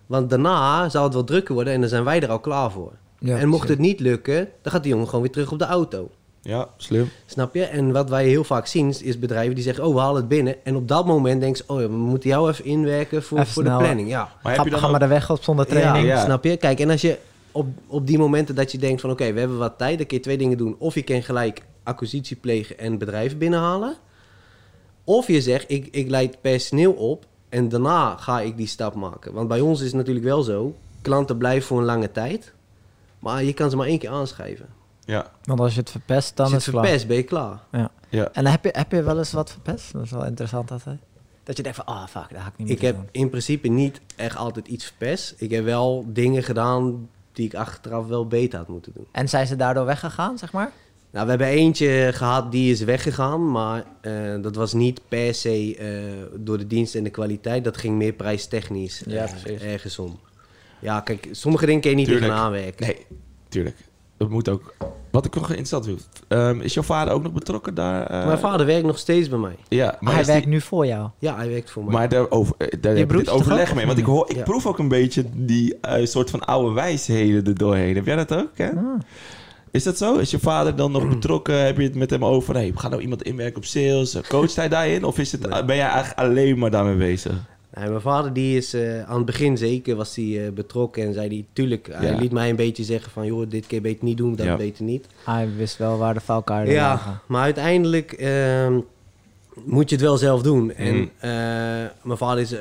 [0.07, 2.93] Want daarna zal het wel drukker worden en dan zijn wij er al klaar voor.
[3.21, 6.11] En mocht het niet lukken, dan gaat die jongen gewoon weer terug op de auto.
[6.47, 7.11] Ja, slim.
[7.27, 7.65] Snap je?
[7.65, 9.85] En wat wij heel vaak zien, is bedrijven die zeggen...
[9.85, 10.65] oh, we halen het binnen.
[10.65, 11.73] En op dat moment denken ze...
[11.73, 14.09] oh ja, we moeten jou even inwerken voor, Even voor de planning.
[14.09, 14.29] Ja.
[14.43, 16.07] Maar Ga, heb je dan ga ook- maar de weg op zonder training.
[16.07, 16.25] Ja.
[16.25, 16.57] snap je?
[16.57, 17.19] Kijk, en als je
[17.53, 19.11] op, op die momenten dat je denkt van...
[19.11, 20.77] oké, we hebben wat tijd, dan kun je twee dingen doen.
[20.79, 23.95] Of je kan gelijk acquisitie plegen en bedrijven binnenhalen.
[25.05, 29.33] Of je zegt, ik, ik leid personeel op en daarna ga ik die stap maken.
[29.33, 30.75] Want bij ons is het natuurlijk wel zo...
[31.03, 32.53] klanten blijven voor een lange tijd...
[33.19, 34.76] maar je kan ze maar één keer aanschrijven.
[35.07, 36.99] Ja, Want als je het verpest, dan Als je is het het klaar.
[36.99, 37.59] verpest, ben je klaar.
[37.83, 37.91] Ja.
[38.09, 38.29] ja.
[38.33, 39.93] En heb je, heb je wel eens wat verpest?
[39.93, 40.99] Dat is wel interessant altijd.
[41.45, 43.23] Dat je denkt van, ah fuck, dat had ik niet Ik moeten heb doen.
[43.23, 45.35] in principe niet echt altijd iets verpest.
[45.39, 49.07] Ik heb wel dingen gedaan die ik achteraf wel beter had moeten doen.
[49.13, 50.71] En zijn ze daardoor weggegaan, zeg maar?
[51.11, 55.77] Nou, we hebben eentje gehad die is weggegaan, maar eh, dat was niet per se
[55.77, 57.65] eh, door de dienst en de kwaliteit.
[57.65, 59.61] Dat ging meer prijstechnisch eh, Ja, precies.
[59.63, 60.19] ergens om.
[60.81, 62.27] Ja, kijk, sommige dingen kun je niet Tuurlijk.
[62.27, 62.87] tegen aanwerken.
[62.87, 63.07] Nee,
[63.49, 63.77] tuurlijk.
[64.17, 64.75] Dat moet ook.
[65.17, 66.09] Wat ik nog interessant vind.
[66.29, 68.07] ehm, is jouw vader ook nog betrokken daar?
[68.07, 68.27] eh?
[68.27, 69.57] Mijn vader werkt nog steeds bij mij.
[69.69, 71.09] Ja, Maar maar, hij die- werkt nu voor jou.
[71.19, 71.93] Ja, hij werkt voor mij.
[71.93, 73.87] maar daar, over, eh, daar heb je overleg mee.
[73.87, 74.43] Want ik, hoor, ik Ja.
[74.43, 77.95] proef ook een beetje die eh, soort van oude wijsheden er doorheen.
[77.95, 78.51] Heb jij dat ook?
[78.55, 78.69] Hè?
[78.71, 79.01] Ah.
[79.71, 80.15] Is dat zo?
[80.17, 81.65] Is je vader dan nog betrokken?
[81.65, 82.55] Heb je het met hem over?
[82.55, 84.19] Hey, we gaan nou iemand inwerken op sales.
[84.29, 85.05] Coacht hij daarin?
[85.05, 85.65] Of is het, Nee.
[85.65, 87.33] ben jij eigenlijk alleen maar daarmee bezig?
[87.81, 91.15] Nee, mijn vader die is eh, aan het begin zeker was hij eh, betrokken en
[91.15, 94.17] zei hij, tuurlijk, hij liet mij een beetje zeggen van, joh, dit keer beter niet
[94.17, 94.57] doen, dat Ja.
[94.57, 95.07] beter niet.
[95.25, 97.21] Hij wist wel waar de valkuilen Ja, lagen.
[97.27, 98.79] maar uiteindelijk ehm,
[99.65, 100.73] moet je het wel zelf doen.
[100.73, 101.11] En Mm.
[101.19, 101.31] eh,
[102.03, 102.55] mijn vader is,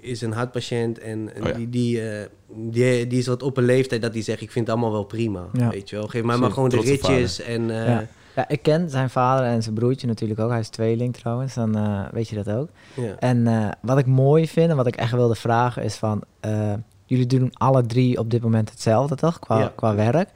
[0.00, 1.54] is een hartpatiënt en en Oh ja.
[1.56, 4.66] die, die, eh, die, die is wat op een leeftijd dat hij zegt, ik vind
[4.66, 5.46] het allemaal wel prima.
[5.52, 5.70] Ja.
[5.70, 7.40] Weet je wel, geef mij maar gewoon de ritjes.
[7.40, 7.98] En, eh,
[8.38, 8.48] Ja.
[8.48, 10.50] Ik ken zijn vader en zijn broertje natuurlijk ook.
[10.50, 12.68] Hij is tweeling trouwens, dan eh, weet je dat ook.
[12.94, 13.14] ja.
[13.18, 16.22] En eh, wat ik mooi vind en wat ik echt wilde vragen is van...
[16.40, 16.72] eh,
[17.04, 19.38] jullie doen alle drie op dit moment hetzelfde, toch?
[19.38, 19.72] Qua, Ja.
[19.74, 20.28] qua werk.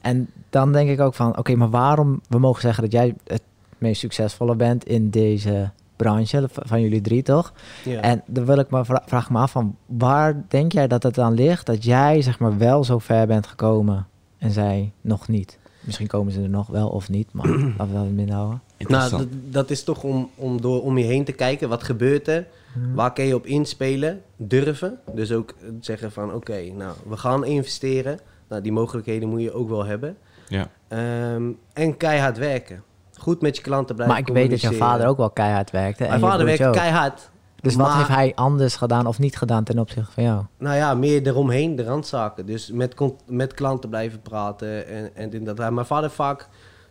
[0.00, 2.20] En dan denk ik ook van, oké, maar waarom...
[2.28, 3.42] We mogen zeggen dat jij het
[3.78, 7.52] meest succesvolle bent in deze branche van jullie drie, toch?
[7.84, 8.00] Ja.
[8.00, 9.76] En dan wil ik me vra- vraag me af van...
[9.86, 13.46] Waar denk jij dat het aan ligt dat jij zeg maar wel zo ver bent
[13.46, 14.06] gekomen
[14.38, 15.58] en zij nog niet?
[15.80, 18.34] Misschien komen ze er nog wel of niet, maar laten we dat in het midden
[18.34, 18.60] houden.
[18.78, 21.68] Nou, dat, dat is toch om, om door om je heen te kijken.
[21.68, 22.46] Wat gebeurt er?
[22.94, 24.22] Waar kun je op inspelen?
[24.36, 24.98] Durven.
[25.14, 28.20] Dus ook zeggen van oké, nou, we gaan investeren.
[28.48, 30.16] Nou, die mogelijkheden moet je ook wel hebben.
[30.48, 30.68] ja.
[30.88, 32.82] Ehm, en keihard werken.
[33.18, 34.98] Goed met je klanten blijven Maar ik weet dat jouw communiceren.
[34.98, 36.02] vader ook wel keihard werkte.
[36.02, 36.82] Mijn je vader broertje werkt ook.
[36.82, 37.30] keihard.
[37.60, 40.42] Dus wat heeft hij anders gedaan of niet gedaan ten opzichte van jou?
[40.58, 42.46] Nou ja, meer eromheen, de randzaken.
[42.46, 42.94] Dus met,
[43.26, 44.86] met klanten blijven praten.
[44.88, 45.56] En, en dit, dat.
[45.56, 46.48] Mijn vader heeft vaak,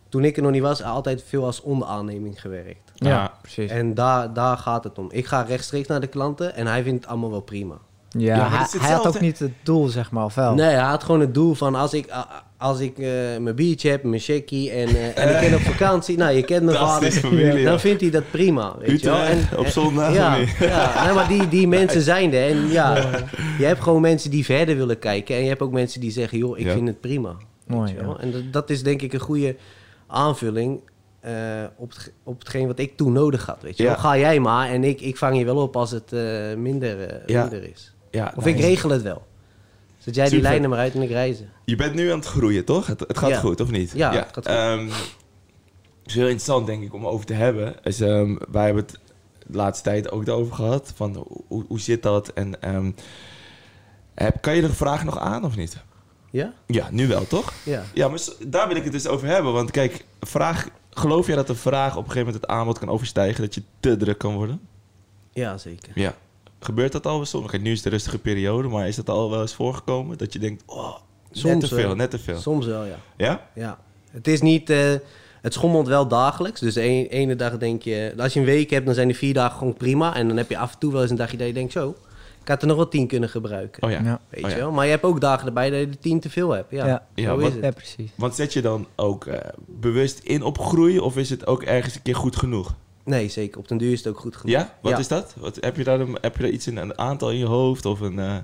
[0.10, 2.91] toen ik er nog niet was, altijd veel als onderaanneming gewerkt.
[2.95, 3.71] Ja, precies.
[3.71, 5.08] En daar, daar gaat het om.
[5.12, 7.75] Ik ga rechtstreeks naar de klanten en hij vindt het allemaal wel prima.
[8.10, 10.53] Ja, hij, hij had ook niet het doel, zeg maar, of wel?
[10.53, 12.12] Nee, hij had gewoon het doel van als ik,
[12.62, 13.08] als ik eh,
[13.39, 16.63] mijn biertje heb, mijn checkie en, eh, en ik ben op vakantie, nou, je kent
[16.63, 19.60] mijn vader, familie, dan vindt hij dat prima, weet je wel.
[19.60, 22.50] Op zondag, Ja, ja nee, maar die, die mensen zijn er.
[22.50, 22.95] En ja,
[23.58, 26.38] je hebt gewoon mensen die verder willen kijken en je hebt ook mensen die zeggen,
[26.38, 26.74] joh, ik Ja.
[26.74, 27.36] vind het prima.
[27.65, 28.10] weet Mooi, je wel.
[28.17, 28.17] ja.
[28.22, 29.56] En dat, dat is denk ik een goede
[30.08, 30.80] aanvulling
[31.19, 31.32] eh,
[31.78, 33.95] op, het, op hetgeen wat ik toen nodig had, weet je wel.
[33.95, 36.22] Ga jij maar en ik, ik vang je wel op als het eh,
[36.58, 37.41] minder, eh, Ja.
[37.41, 37.93] minder is.
[38.12, 39.28] Ja, Of ik regel het wel.
[40.00, 41.50] Zet jij die lijnen maar uit en ik reizen.
[41.66, 42.88] Je bent nu aan het groeien, toch?
[42.88, 43.40] Het, het gaat Ja.
[43.40, 43.92] goed, of niet?
[43.96, 44.92] Ja, het gaat goed.
[46.00, 47.76] Het is heel interessant, denk ik, om over te hebben.
[47.84, 49.00] Is, ehm, wij hebben het
[49.48, 50.92] de laatste tijd ook over gehad.
[50.96, 52.28] Van hoe, hoe zit dat?
[52.34, 52.92] En ehm,
[54.16, 55.78] heb, kan je de vraag nog aan, of niet?
[56.32, 56.54] Ja?
[56.66, 57.54] Ja, nu wel, toch?
[57.64, 57.84] Ja.
[57.94, 59.54] Ja, maar daar wil ik het dus over hebben.
[59.54, 62.90] Want kijk, vraag, geloof jij dat een vraag op een gegeven moment het aanbod kan
[62.90, 63.42] overstijgen?
[63.42, 64.62] Dat je te druk kan worden?
[65.32, 65.92] Ja, zeker.
[65.96, 66.16] Ja.
[66.60, 67.52] Gebeurt dat al bij sommigen?
[67.56, 70.17] Kijk, nu is het een rustige periode, maar is dat al wel eens voorgekomen?
[70.17, 71.95] Dat je denkt, oh, net Soms te veel, wel.
[71.95, 72.38] net te veel.
[72.39, 72.95] Soms wel, ja.
[73.17, 73.48] Ja?
[73.56, 73.80] ja.
[74.12, 74.69] Het is niet...
[74.69, 74.93] eh,
[75.41, 76.60] het schommelt wel dagelijks.
[76.60, 78.13] Dus de een- ene dag denk je...
[78.17, 80.15] Als je een week hebt, dan zijn de vier dagen gewoon prima.
[80.15, 81.72] En dan heb je af en toe wel eens een dagje dat je denkt...
[81.72, 81.95] Zo,
[82.41, 83.84] ik had er nog wel tien kunnen gebruiken.
[83.84, 84.02] Oh ja.
[84.04, 84.19] Ja.
[84.30, 84.72] Weet Oh je wel?
[84.72, 86.72] Maar je hebt ook dagen erbij dat je er tien te veel hebt.
[86.72, 87.06] Ja, Ja.
[87.15, 87.63] Ja, zo wat- is het.
[87.63, 88.12] Ja, precies.
[88.15, 91.95] Want zet je dan ook eh, bewust in op groei of is het ook ergens
[91.95, 92.76] een keer goed genoeg?
[93.10, 93.60] Nee, zeker.
[93.60, 94.56] Op den duur is het ook goed genoeg.
[94.56, 94.74] Ja?
[94.82, 94.98] Wat Ja.
[94.98, 95.34] is dat?
[95.38, 97.86] Wat, heb, je daar een, heb je daar iets in een aantal in je hoofd
[97.86, 98.19] of een...
[98.19, 98.36] eh,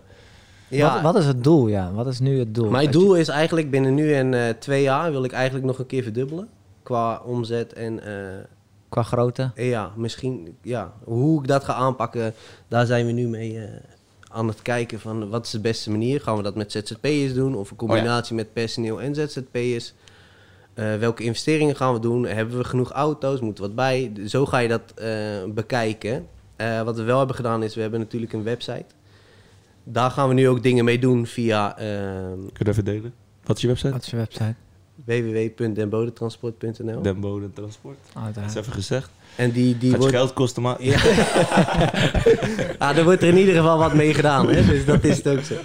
[0.67, 0.93] Ja.
[0.93, 1.91] Wat, wat is het doel, ja?
[1.93, 2.69] Wat is nu het doel?
[2.69, 5.11] Mijn je- doel is eigenlijk binnen nu en eh, twee jaar...
[5.11, 6.47] wil ik eigenlijk nog een keer verdubbelen.
[6.83, 8.03] Qua omzet en...
[8.03, 8.43] eh,
[8.89, 9.51] Qua grootte?
[9.55, 10.93] Ja, misschien, ja.
[11.03, 12.33] Hoe ik dat ga aanpakken,
[12.67, 13.69] daar zijn we nu mee eh,
[14.31, 16.21] aan het kijken van wat is de beste manier.
[16.21, 19.93] Gaan we dat met ZZP'ers doen of een combinatie met personeel en ZZP'ers?
[20.75, 22.25] Eh, welke investeringen gaan we doen?
[22.25, 23.39] Hebben we genoeg auto's?
[23.39, 24.11] Moet er wat bij?
[24.25, 25.09] Zo ga je dat eh,
[25.47, 26.27] bekijken.
[26.55, 28.85] Eh, wat we wel hebben gedaan is, we hebben natuurlijk een website.
[29.83, 31.85] Daar gaan we nu ook dingen mee doen via eh,
[32.31, 33.13] kun je dat even delen?
[33.43, 33.91] Wat is je website?
[33.91, 34.55] Wat is je website?
[35.05, 37.97] www.denbodentransport.nl Den Bodem Transport.
[38.33, 39.09] Dat is even gezegd.
[39.35, 40.15] En die, die Gaat je wordt...
[40.15, 40.83] geld kosten, maar...
[40.83, 40.97] Ja.
[42.77, 44.65] ah, er wordt er in ieder geval wat mee gedaan, hè?
[44.65, 45.55] dus dat is het ook zo.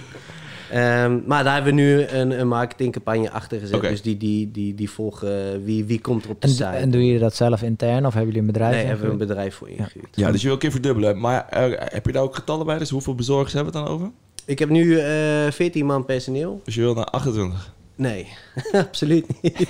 [0.71, 3.81] Ehm, maar daar hebben we nu een, een marketingcampagne achter gezet.
[3.81, 6.65] Dus die, die, die, die volgen wie, wie komt er op de En, site.
[6.65, 8.75] en doen jullie dat zelf intern of hebben jullie een bedrijf?
[8.75, 10.07] nee, hebben we een bedrijf voor ingehuurd.
[10.15, 11.19] Ja, dus je wil een keer verdubbelen.
[11.19, 12.77] Maar eh, heb je daar ook getallen bij?
[12.77, 14.11] Dus hoeveel bezorgers hebben we het dan over?
[14.45, 16.61] Ik heb nu eh 14 man personeel.
[16.63, 17.73] Dus je wil naar 28.
[17.95, 18.27] Nee,
[18.71, 19.67] absoluut niet.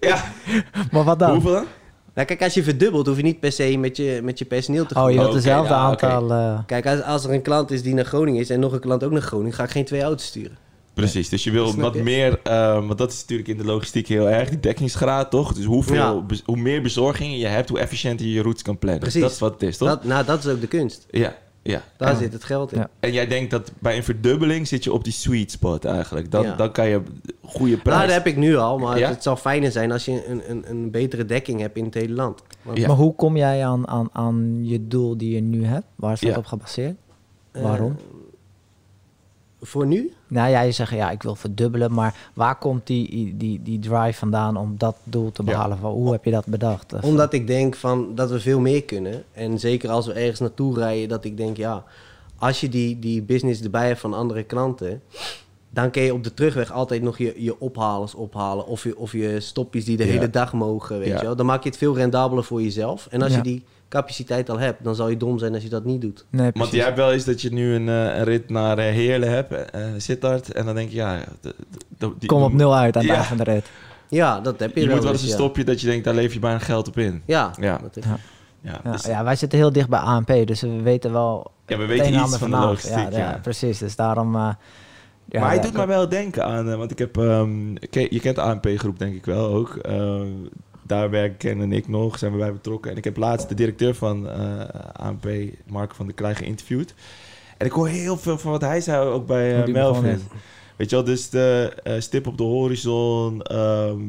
[0.00, 0.24] Ja.
[0.92, 1.30] Maar wat dan?
[1.30, 1.64] Hoeveel dan?
[2.14, 4.86] Nou, kijk, als je verdubbelt, hoef je niet per se met je, met je personeel
[4.86, 6.30] te Oh, je wilt dezelfde aantal...
[6.32, 8.80] eh, Kijk, als, als er een klant is die naar Groningen is en nog een
[8.80, 10.58] klant ook naar Groningen, ga ik geen twee auto's sturen.
[10.94, 12.02] Precies, dus je wil wat je?
[12.02, 15.52] meer, eh, want dat is natuurlijk in de logistiek heel erg, die dekkingsgraad toch?
[15.52, 16.24] Dus hoeveel, Ja.
[16.44, 19.00] hoe meer bezorgingen je hebt, hoe efficiënter je je routes kan plannen.
[19.00, 19.20] Precies.
[19.20, 19.88] Dat is wat het is, toch?
[19.88, 21.06] Dat, nou, dat is ook de kunst.
[21.10, 21.82] Ja, ja.
[21.96, 22.78] Daar zit het geld in.
[22.78, 22.88] Ja.
[23.00, 26.30] en jij denkt dat bij een verdubbeling zit je op die sweet spot eigenlijk.
[26.30, 26.54] Dan, Ja.
[26.56, 27.00] dan kan je
[27.42, 27.96] goede prijs...
[27.96, 29.08] Nou, dat heb ik nu al, maar Ja?
[29.08, 32.14] het zal fijner zijn als je een, een, een betere dekking hebt in het hele
[32.14, 32.42] land.
[32.62, 32.86] Want, Ja.
[32.86, 35.86] Maar hoe kom jij aan, aan, aan je doel die je nu hebt?
[35.94, 36.36] Waar is dat Ja.
[36.36, 36.96] op gebaseerd?
[37.52, 37.96] eh, Waarom?
[39.64, 40.12] Voor nu?
[40.28, 44.18] Nou ja, je zegt ja, ik wil verdubbelen, maar waar komt die, die, die drive
[44.18, 45.50] vandaan om dat doel te Ja.
[45.52, 45.78] behalen?
[45.78, 46.92] Van, Hoe heb je dat bedacht?
[46.92, 49.24] Of- Omdat ik denk van dat we veel meer kunnen.
[49.32, 51.84] En zeker als we ergens naartoe rijden, dat ik denk, ja,
[52.38, 55.02] als je die, die business erbij hebt van andere klanten,
[55.70, 58.66] dan kun je op de terugweg altijd nog je, je ophalers ophalen.
[58.66, 60.12] Of je, of je stopjes die de Ja.
[60.12, 61.16] hele dag mogen, weet Ja.
[61.16, 61.36] je wel.
[61.36, 63.06] Dan maak je het veel rendabeler voor jezelf.
[63.10, 63.36] En als Ja.
[63.36, 66.24] je die capaciteit al hebt, dan zal je dom zijn als je dat niet doet.
[66.30, 68.84] Nee, Want jij hebt wel eens dat je nu een, eh, een rit naar eh,
[68.84, 71.18] Heerlen hebt, eh Sittard, en dan denk je, ja...
[71.40, 71.54] de-
[71.98, 73.16] de- die- Kom op nul uit aan het Ja.
[73.16, 73.70] eind van de rit.
[74.08, 75.34] Ja, dat heb je, Je wel moet wel eens een ja.
[75.34, 77.22] stopje dat je denkt, daar leef je bijna geld op in.
[77.26, 77.78] Ja, Ja.
[77.78, 78.18] dat is- Ja.
[78.60, 81.50] Ja, Ja, dus- ja, wij zitten heel dicht bij ANP, dus we weten wel...
[81.66, 83.10] ja we weten iets van de logistiek.
[83.10, 83.78] Ja, ja, precies.
[83.78, 84.34] Dus daarom...
[84.34, 84.48] eh,
[85.28, 88.20] ja, maar hij ja, doet mij wel denken aan, eh, want ik heb, ehm, je
[88.20, 89.76] kent de ANP-groep denk ik wel ook.
[89.76, 90.26] Ehm,
[90.82, 92.90] daar werken Ken en ik nog, zijn we bij betrokken.
[92.90, 94.60] En ik heb laatst de directeur van eh,
[94.92, 95.26] ANP,
[95.66, 96.94] Mark van der Klei, geïnterviewd.
[97.58, 100.20] En ik hoor heel veel van wat hij zei ook bij eh, Melvin.
[100.76, 104.00] Weet je wel, dus de eh, stip op de horizon, ehm,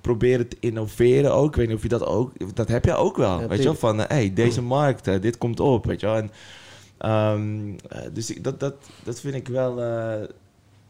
[0.00, 1.48] proberen te innoveren ook.
[1.48, 3.40] Ik weet niet of je dat ook, dat heb je ook wel.
[3.40, 6.16] Ja, weet je wel, van hé, hey, deze markt, dit komt op, weet je wel.
[6.16, 6.30] En,
[6.98, 9.76] ehm, eh, dus ik, dat, dat, dat vind ik wel,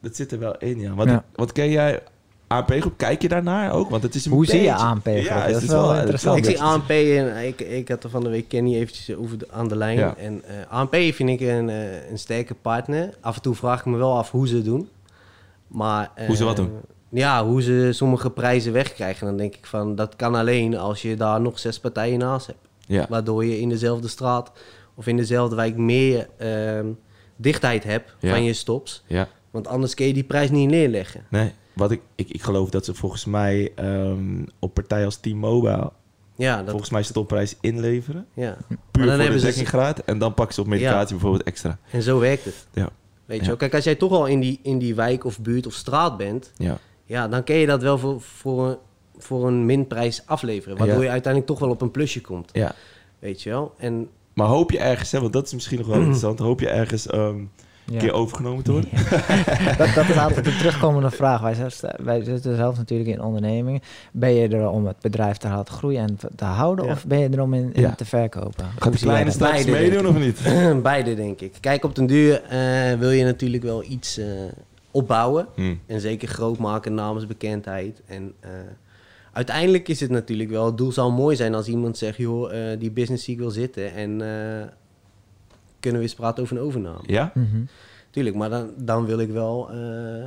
[0.00, 0.94] dat zit er wel in, ja.
[0.94, 1.24] Wat, Ja.
[1.34, 2.02] wat ken jij,
[2.48, 3.90] ANP-groep, kijk je daarnaar ook?
[3.90, 5.14] Want het is een Hoe zie je ANP-groep?
[5.16, 6.38] Ja, Dat is is wel wel interessant.
[6.38, 9.46] Ik zie ANP en ik, ik had er van de week Kenny eventjes over de,
[9.50, 9.98] aan de lijn.
[9.98, 10.14] Ja.
[10.16, 13.14] En eh, ANP vind ik een, eh, een sterke partner.
[13.20, 14.88] Af en toe vraag ik me wel af hoe ze het doen.
[15.66, 16.70] Maar, eh, Hoe ze wat doen?
[17.08, 19.26] Ja, hoe ze sommige prijzen wegkrijgen.
[19.26, 22.58] Dan denk ik van, dat kan alleen als je daar nog zes partijen naast hebt.
[22.86, 24.52] Ja, Waardoor je in dezelfde straat
[24.94, 26.86] of in dezelfde wijk meer ehm,
[27.36, 28.30] dichtheid hebt Ja.
[28.30, 29.02] van je stops.
[29.06, 31.24] ja, Want anders kun je die prijs niet neerleggen.
[31.30, 31.52] nee.
[31.72, 35.92] wat ik, ik, ik geloof dat ze volgens mij ehm, op partijen als T-Mobile
[36.36, 38.26] Ja, dat, volgens mij stopprijs inleveren.
[38.34, 38.56] ja.
[38.68, 39.98] Puur dan voor de hebben ze- dekkingsgraad.
[39.98, 41.78] En dan pakken ze op medicatie bijvoorbeeld extra.
[41.90, 42.66] En zo werkt het.
[42.72, 42.88] Ja.
[43.24, 43.48] Weet je Ja.
[43.48, 43.56] wel?
[43.56, 46.52] Kijk, als jij toch al in die, in die wijk of buurt of straat bent,
[46.56, 46.78] Ja.
[47.04, 48.76] ja, dan kun je dat wel voor, voor, een,
[49.18, 50.78] voor een minprijs afleveren.
[50.78, 52.50] Waardoor je uiteindelijk toch wel op een plusje komt.
[52.52, 52.74] ja.
[53.18, 53.74] Weet je wel?
[53.78, 56.38] En Maar hoop je ergens, hè, want dat is misschien nog wel interessant.
[56.38, 57.40] Hoop je ergens ehm,
[57.90, 57.98] Ja.
[57.98, 58.90] keer overgenomen te worden?
[59.78, 61.40] dat, dat is altijd een terugkomende vraag.
[61.40, 63.80] Wij, zelfs- wij zitten zelf natuurlijk in ondernemingen.
[64.12, 66.84] Ben je er om het bedrijf te laten groeien en te- houden?
[66.84, 66.90] Ja.
[66.90, 67.94] Of ben je er om in, in Ja.
[67.94, 68.64] te verkopen?
[68.78, 70.40] Gaat de kleine Beide, meedoen of niet?
[70.82, 71.54] beide, denk ik.
[71.60, 74.26] Kijk, op den duur eh, wil je natuurlijk wel iets eh,
[74.90, 75.46] opbouwen.
[75.54, 75.74] Hm.
[75.86, 78.02] En zeker groot maken namens bekendheid.
[78.06, 78.50] En eh,
[79.32, 80.66] uiteindelijk is het natuurlijk wel...
[80.66, 82.16] Het doel zou mooi zijn als iemand zegt...
[82.16, 83.94] joh, eh, die business zie ik wel zitten.
[83.94, 84.66] En eh,
[85.80, 86.98] kunnen we eens praten over een overname.
[87.06, 87.30] Ja?
[87.34, 87.60] Mhm.
[88.10, 89.70] Tuurlijk, maar dan, dan wil ik wel...
[89.70, 90.24] eh,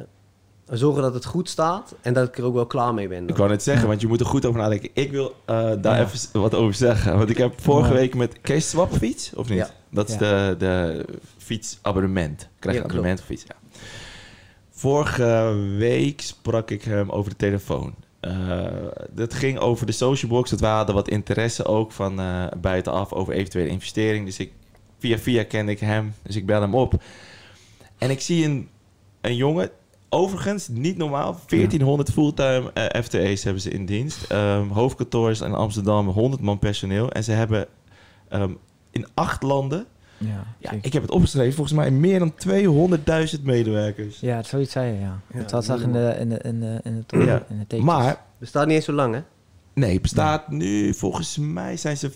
[0.78, 1.96] zorgen dat het goed staat.
[2.02, 3.28] En dat ik er ook wel klaar mee ben.
[3.28, 4.90] Ik wou net zeggen, want je moet er goed over nadenken.
[4.94, 6.04] Ik wil eh, daar Ja.
[6.06, 7.18] even wat over zeggen.
[7.18, 7.96] Want ik heb vorige Ja.
[7.96, 9.58] week met Kees Swap fiets, of niet?
[9.58, 9.70] Ja.
[9.90, 10.20] Dat is Ja.
[10.20, 11.06] de, de
[11.38, 12.50] fietsabonnement.
[12.60, 13.56] Krijg je abonnement op fiets, ja.
[14.70, 17.96] Vorige week sprak ik hem over de telefoon.
[18.20, 18.66] Eh,
[19.12, 20.50] dat ging over de social box.
[20.50, 24.26] Dat we hadden wat interesse ook van eh, buitenaf over eventuele investering.
[24.26, 24.52] Dus ik,
[25.02, 26.14] via via kende ik hem.
[26.22, 27.02] Dus ik bel hem op.
[27.98, 28.70] En ik zie een,
[29.22, 29.70] een jongen,
[30.10, 34.24] overigens niet normaal, 1400 fulltime eh, FTE's hebben ze in dienst.
[34.32, 37.12] Ehm, hoofdkantoor is in Amsterdam, 100 man personeel.
[37.12, 37.68] En ze hebben
[38.30, 38.52] ehm,
[38.92, 39.86] in acht landen,
[40.18, 42.34] Ja, ja, ik heb het opgeschreven, volgens mij meer dan
[43.38, 44.20] 200.000 medewerkers.
[44.20, 45.20] ja, zoiets zei je, ja.
[45.34, 47.44] Ja, het was zag in de, in de, in de, in de, toren, Ja.
[47.50, 47.88] in de tekens.
[47.88, 49.22] Maar, Bestaat niet eens zo lang, hè?
[49.74, 52.12] nee, het bestaat nu, volgens mij zijn ze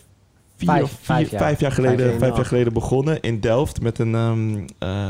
[0.58, 1.56] vier Vijf- vier, vijf vijf, jaar.
[1.60, 2.44] jaar geleden, Vijf vijf, jaar, jaar ja.
[2.44, 5.10] geleden begonnen in Delft met een, ehm, eh,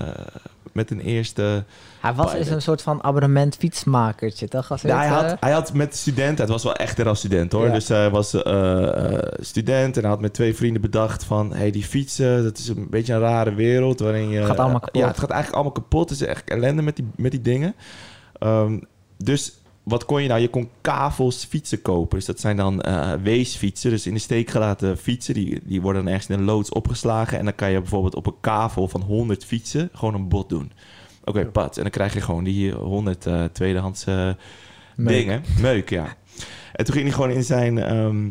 [0.71, 1.63] met een eerste...
[1.99, 2.39] Hij was Pilot.
[2.45, 4.71] eens een soort van abonnement fietsmakertje, toch?
[4.71, 7.08] Als Ja, hij, het, had, eh, hij had met studenten, het was wel echt er
[7.08, 7.65] als student hoor.
[7.65, 7.73] Ja.
[7.73, 11.53] Dus hij was eh, student en hij had met twee vrienden bedacht van...
[11.53, 14.43] hey, die fietsen, dat is een beetje een rare wereld waarin je...
[14.45, 15.01] Gaat allemaal kapot.
[15.01, 16.10] Ja, het gaat eigenlijk allemaal kapot.
[16.10, 17.75] Het is echt ellende met die, met die dingen.
[18.39, 18.79] Ehm,
[19.17, 19.53] dus
[19.85, 20.41] wat kon je nou?
[20.41, 22.17] Je kon kavels fietsen kopen.
[22.17, 23.89] Dus dat zijn dan eh, weesfietsen.
[23.89, 25.33] Dus in de steek gelaten fietsen.
[25.33, 27.37] Die, die worden dan ergens in een loods opgeslagen.
[27.37, 30.71] En dan kan je bijvoorbeeld op een kavel van 100 fietsen gewoon een bot doen.
[31.23, 31.45] Oké, Ja.
[31.45, 31.75] pad.
[31.77, 34.29] En dan krijg je gewoon die 100 eh tweedehands eh,
[34.95, 35.17] Meuk.
[35.17, 35.43] dingen.
[35.61, 36.05] Meuk, ja.
[36.73, 38.29] En toen ging hij gewoon in zijn ehm,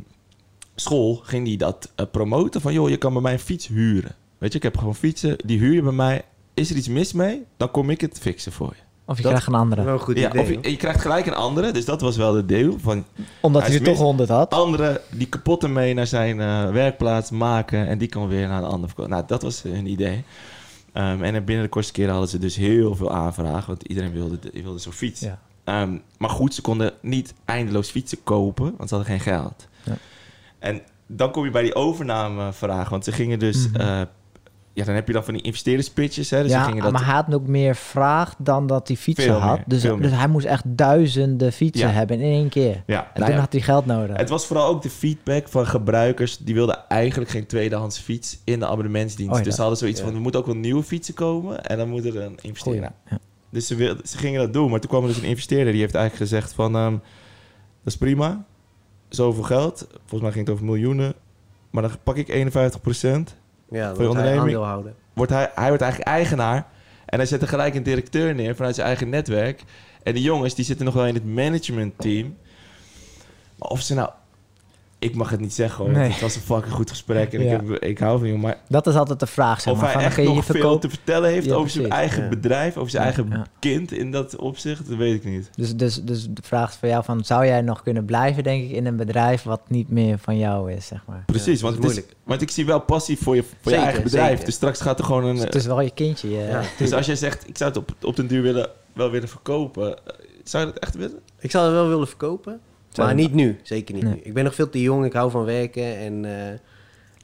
[0.74, 2.60] school ging hij dat promoten.
[2.60, 4.14] Van, joh, je kan bij mij een fiets huren.
[4.38, 5.36] Weet je, ik heb gewoon fietsen.
[5.44, 6.22] Die huur je bij mij.
[6.54, 7.42] Is er iets mis mee?
[7.56, 8.82] Dan kom ik het fixen voor je.
[9.06, 9.82] Of je dat- krijgt een andere.
[9.84, 10.42] Wel een goed Ja, idee.
[10.42, 11.70] of je, je krijgt gelijk een andere.
[11.72, 12.76] Dus dat was wel de deel.
[12.80, 13.04] Van
[13.40, 14.54] Omdat hij er toch mis- 100 had.
[14.54, 17.86] andere die kapotte mee naar zijn eh, werkplaats maken.
[17.88, 19.12] En die kan weer naar een ander verkopen.
[19.12, 20.24] Nou, dat was hun idee.
[20.92, 23.66] Ehm, en binnen de kortste keren hadden ze dus heel veel aanvragen.
[23.66, 25.20] Want iedereen wilde, de- wilde zo'n fiets.
[25.20, 25.38] Ja.
[25.64, 29.66] Ehm, maar goed, ze konden niet eindeloos fietsen kopen, want ze hadden geen geld.
[29.82, 29.96] Ja.
[30.58, 33.68] En dan kom je bij die overnamevraag, want ze gingen dus...
[33.68, 33.80] Mhm.
[33.80, 34.00] eh,
[34.74, 36.42] ja, dan heb je dan van die investeerderspitches, hè.
[36.42, 36.92] Dus ja, gingen dat...
[36.92, 39.56] maar hij had ook meer vraag dan dat hij fietsen Veel had.
[39.56, 41.94] meer, dus, dus hij moest echt duizenden fietsen Ja.
[41.94, 42.82] hebben in één keer.
[42.86, 44.16] ja, En nou toen ja, had hij geld nodig.
[44.16, 46.36] Het was vooral ook de feedback van gebruikers.
[46.38, 49.38] Die wilden eigenlijk geen tweedehands fiets in de abonnementsdienst.
[49.38, 49.44] Oh.
[49.44, 51.64] Dus ze hadden zoiets van, er moeten ook wel nieuwe fietsen komen.
[51.64, 52.88] En dan moet er een investering.
[53.50, 54.70] Dus ze, wil- ze gingen dat doen.
[54.70, 55.72] Maar toen kwam er dus een investeerder.
[55.72, 56.76] Die heeft eigenlijk gezegd van...
[56.76, 56.90] ehm,
[57.82, 58.44] dat is prima.
[59.08, 59.86] Zoveel geld.
[59.90, 61.14] Volgens mij ging het over miljoenen.
[61.70, 62.80] Maar dan pak ik 51
[63.68, 64.92] Ja, Voor onderneming?
[65.12, 66.66] Wordt hij, hij wordt eigenlijk eigenaar.
[67.06, 69.62] En hij zet er gelijk een directeur neer vanuit zijn eigen netwerk.
[70.02, 72.36] En die jongens die zitten nog wel in het managementteam.
[73.58, 74.10] Maar of ze nou...
[75.04, 75.86] Ik mag het niet zeggen hoor.
[75.86, 76.10] want Nee.
[76.10, 77.32] Het was een fucking goed gesprek.
[77.32, 77.60] En Ja.
[77.60, 78.36] ik, heb, ik hou van je.
[78.38, 79.86] Maar Dat is altijd de vraag, zeg of maar.
[79.92, 80.80] hij van, echt nog je veel verkopen.
[80.80, 82.28] te vertellen heeft Ja, over zijn eigen ja.
[82.28, 82.76] bedrijf.
[82.76, 83.46] Over zijn Ja, eigen ja.
[83.58, 84.88] kind in dat opzicht.
[84.88, 85.50] Dat weet ik niet.
[85.56, 88.64] Dus, dus, dus de vraag is voor jou van, zou jij nog kunnen blijven, denk
[88.64, 91.22] ik, in een bedrijf wat niet meer van jou is, zeg maar.
[91.26, 91.60] Precies.
[91.60, 92.16] want, is het is, moeilijk.
[92.24, 94.28] want ik zie wel passie voor je, voor je eigen bedrijf.
[94.30, 94.44] zeker.
[94.44, 95.34] Dus straks gaat er gewoon een...
[95.34, 96.30] Dus het is wel je kindje.
[96.30, 96.62] Ja.
[96.78, 99.96] dus als jij zegt, ik zou het op, op den duur willen, wel willen verkopen.
[99.96, 100.14] eh,
[100.44, 101.18] Zou je dat echt willen?
[101.38, 102.60] Ik zou het wel willen verkopen.
[102.96, 103.58] Maar niet nu.
[103.62, 104.12] Zeker niet Nee.
[104.14, 104.20] nu.
[104.22, 105.04] Ik ben nog veel te jong.
[105.04, 105.96] Ik hou van werken.
[105.98, 106.58] En eh,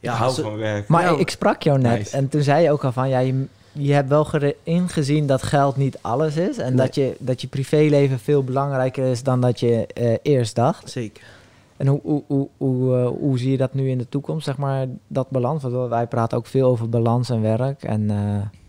[0.01, 0.89] ja, ik hou van werk.
[0.89, 2.17] Maar Ja, ik sprak jou net nice.
[2.17, 4.27] en toen zei je ook al van, ja, je, je hebt wel
[4.63, 6.59] ingezien dat geld niet alles is.
[6.59, 6.87] En Nee.
[6.87, 10.91] dat, je, dat je privéleven veel belangrijker is dan dat je eh, eerst dacht.
[10.91, 11.23] Zeker.
[11.77, 14.57] En hoe, hoe, hoe, hoe, eh, hoe zie je dat nu in de toekomst, zeg
[14.57, 15.63] maar, dat balans?
[15.63, 17.83] Want wij praten ook veel over balans en werk.
[17.83, 18.17] En eh,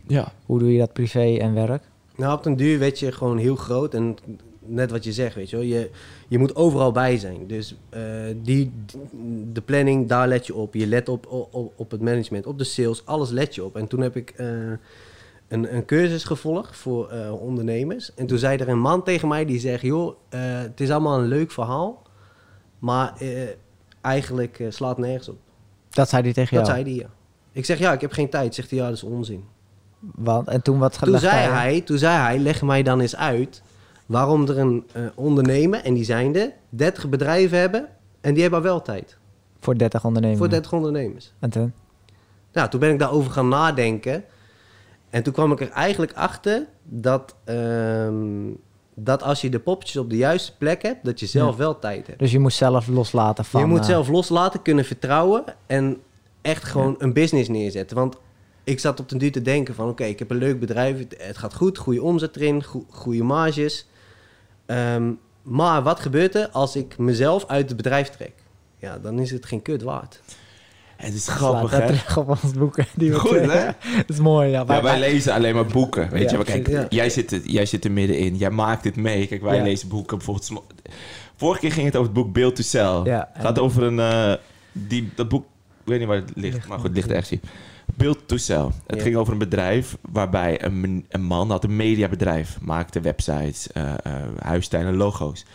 [0.08, 0.32] Ja.
[0.46, 1.84] hoe doe je dat privé en werk?
[2.16, 3.94] Nou, op den duur werd je gewoon heel groot.
[3.94, 4.18] En
[4.72, 5.66] net wat je zegt, weet je wel.
[5.66, 5.90] Je,
[6.28, 7.48] je moet overal bij zijn.
[7.48, 8.02] Dus eh,
[8.36, 8.72] die,
[9.52, 10.74] de planning, daar let je op.
[10.74, 13.06] Je let op, op, op het management, op de sales.
[13.06, 13.76] Alles let je op.
[13.76, 14.30] En toen heb ik...
[14.30, 14.48] eh,
[15.48, 18.14] een, een cursus gevolgd voor eh, ondernemers.
[18.14, 19.82] En toen zei er een man tegen mij die zegt...
[19.82, 22.02] joh, het is allemaal een leuk verhaal...
[22.80, 23.14] maar
[24.02, 25.38] eigenlijk slaat nergens op.
[25.90, 26.80] Dat zei hij tegen Dat jou?
[26.80, 27.10] zei hij, ja.
[27.52, 28.56] Ik zeg, ja, ik heb geen tijd.
[28.56, 29.44] Zegt hij, ja, dat is onzin.
[30.00, 33.62] Want, en toen wat Toen zei, hij, toen zei hij, leg mij dan eens uit...
[34.12, 36.52] waarom er een eh, ondernemer, en die zijn er...
[36.70, 37.88] 30 bedrijven hebben
[38.22, 39.18] en die hebben wel tijd.
[39.60, 40.40] Voor 30 ondernemers.
[40.40, 41.34] Voor 30 ondernemers.
[41.40, 41.74] En toen?
[42.54, 44.24] Nou, toen ben ik daarover gaan nadenken.
[45.10, 48.50] En toen kwam ik er eigenlijk achter dat, ehm,
[48.96, 51.58] dat als je de poppetjes op de juiste plek hebt, dat je zelf Ja.
[51.58, 52.20] wel tijd hebt.
[52.20, 53.62] Dus je moest zelf loslaten van...
[53.62, 55.98] je moet eh, zelf loslaten, kunnen vertrouwen en
[56.42, 57.98] echt gewoon een business neerzetten.
[57.98, 58.18] Want
[58.64, 61.38] ik zat op den duur te denken van, oké, ik heb een leuk bedrijf, het,
[61.38, 63.88] gaat goed, goede omzet erin, goe- goede marges.
[64.76, 68.34] Ehm, maar wat gebeurt er als ik mezelf uit het bedrijf trek?
[68.78, 70.22] Ja, dan is het geen kut waard.
[70.98, 71.86] Het is slaat grappig, dat hè?
[71.88, 72.86] terug op ons boeken.
[72.96, 73.66] Die Goed, hè?
[73.98, 74.60] Dat is mooi, ja.
[74.60, 76.10] Ja, Wij- wij lezen alleen maar boeken.
[76.10, 76.86] Weet Ja, je, maar kijk, ja.
[76.90, 78.36] jij, zit er, jij zit er middenin.
[78.38, 79.28] Jij maakt dit mee.
[79.28, 79.64] Kijk, wij Ja.
[79.64, 80.18] lezen boeken.
[80.18, 80.64] Bijvoorbeeld,
[81.36, 83.02] vorige keer ging het over het boek Build to Sell.
[83.04, 84.00] Ja, het gaat over een...
[84.00, 84.34] eh,
[84.72, 85.44] die, dat boek,
[85.84, 87.40] ik weet niet waar het ligt, Ligt maar goed, het ligt ergens hier.
[87.96, 88.66] Build to Sell.
[88.88, 89.02] Het Ja.
[89.02, 92.62] ging over een bedrijf waarbij een, een man had een mediabedrijf.
[92.62, 93.68] Maakte websites,
[94.40, 95.46] huisstijlen, logo's.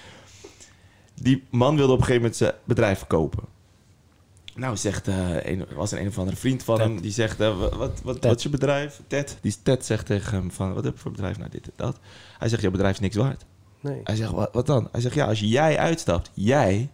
[1.15, 3.43] Die man wilde op een gegeven moment zijn bedrijf verkopen.
[4.55, 6.87] Nou, zegt, eh een, was een een of andere vriend van Ted.
[6.87, 9.01] hem, die zegt, wat, wat, wat, is je bedrijf?
[9.07, 9.39] Ted.
[9.41, 11.39] Die Ted zegt tegen hem van, wat heb je voor bedrijf?
[11.39, 11.99] Nou, dit en dat.
[12.39, 13.45] Hij zegt, jouw bedrijf is niks waard.
[13.81, 14.89] Nee, Hij zegt, wat, wat dan?
[14.93, 16.91] Hij zegt, ja, als jij uitstapt, jij,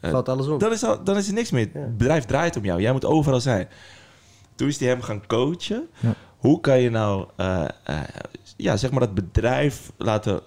[0.00, 0.58] valt alles om.
[0.58, 1.68] dan is, al, dan is er niks meer.
[1.74, 1.80] Ja.
[1.80, 2.80] Het bedrijf draait om jou.
[2.80, 3.68] Jij moet overal zijn.
[4.56, 5.88] Toen is hij hem gaan coachen.
[6.00, 6.14] Ja.
[6.36, 8.00] Hoe kan je nou, eh, eh,
[8.56, 10.40] ja, zeg maar dat bedrijf laten,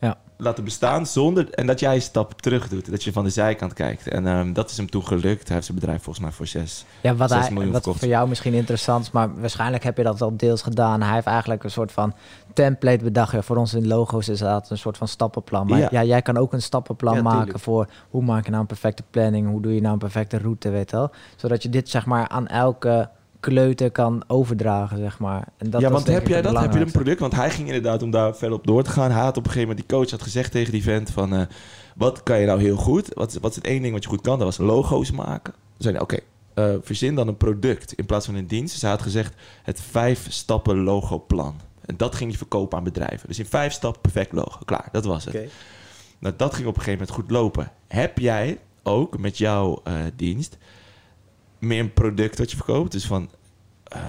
[0.00, 0.18] Ja.
[0.36, 1.50] laten bestaan zonder...
[1.50, 2.90] En dat jij een stap terug doet.
[2.90, 4.08] Dat je van de zijkant kijkt.
[4.08, 5.44] En ehm, dat is hem toen gelukt.
[5.46, 6.84] Hij heeft zijn bedrijf volgens mij voor zes.
[7.00, 7.98] Ja, wat, 6 hij, miljoen wat verkocht.
[8.04, 11.02] voor jou misschien interessant is, maar waarschijnlijk heb je dat al deels gedaan.
[11.02, 12.14] Hij heeft eigenlijk een soort van
[12.54, 13.32] template bedacht.
[13.32, 15.66] Ja, voor ons in logo's is dat een soort van stappenplan.
[15.66, 15.88] Maar ja.
[15.90, 16.04] Ja.
[16.04, 19.48] jij kan ook een stappenplan Ja, maken voor hoe maak je nou een perfecte planning,
[19.48, 21.10] hoe doe je nou een perfecte route, weet wel.
[21.36, 23.08] Zodat je dit zeg maar aan elke
[23.42, 25.48] kleuter kan overdragen, zeg maar.
[25.56, 26.58] En dat ja, want heb jij dat?
[26.58, 27.20] Heb je een product?
[27.20, 29.10] Want hij ging inderdaad om daar verder op door te gaan.
[29.10, 31.34] Hij had op een gegeven moment, die coach had gezegd tegen die vent van...
[31.34, 31.42] eh,
[31.96, 33.08] wat kan je nou heel goed?
[33.14, 34.38] Wat, is- wat is het één ding wat je goed kan?
[34.38, 35.54] Dat was logo's maken.
[35.78, 36.18] Toen oké,
[36.54, 38.72] eh, verzin dan een product in plaats van een dienst.
[38.72, 41.60] Dus hij had gezegd, het vijf stappen logo plan.
[41.84, 43.28] En dat ging hij verkopen aan bedrijven.
[43.28, 44.58] Dus in vijf stappen perfect logo.
[44.64, 45.34] Klaar, dat was het.
[46.18, 47.70] Nou, dat ging op een gegeven moment goed lopen.
[47.88, 50.58] Heb jij ook met jouw eh, dienst
[51.62, 52.92] meer een product wat je verkoopt?
[52.92, 53.28] Dus van
[53.84, 54.00] eh,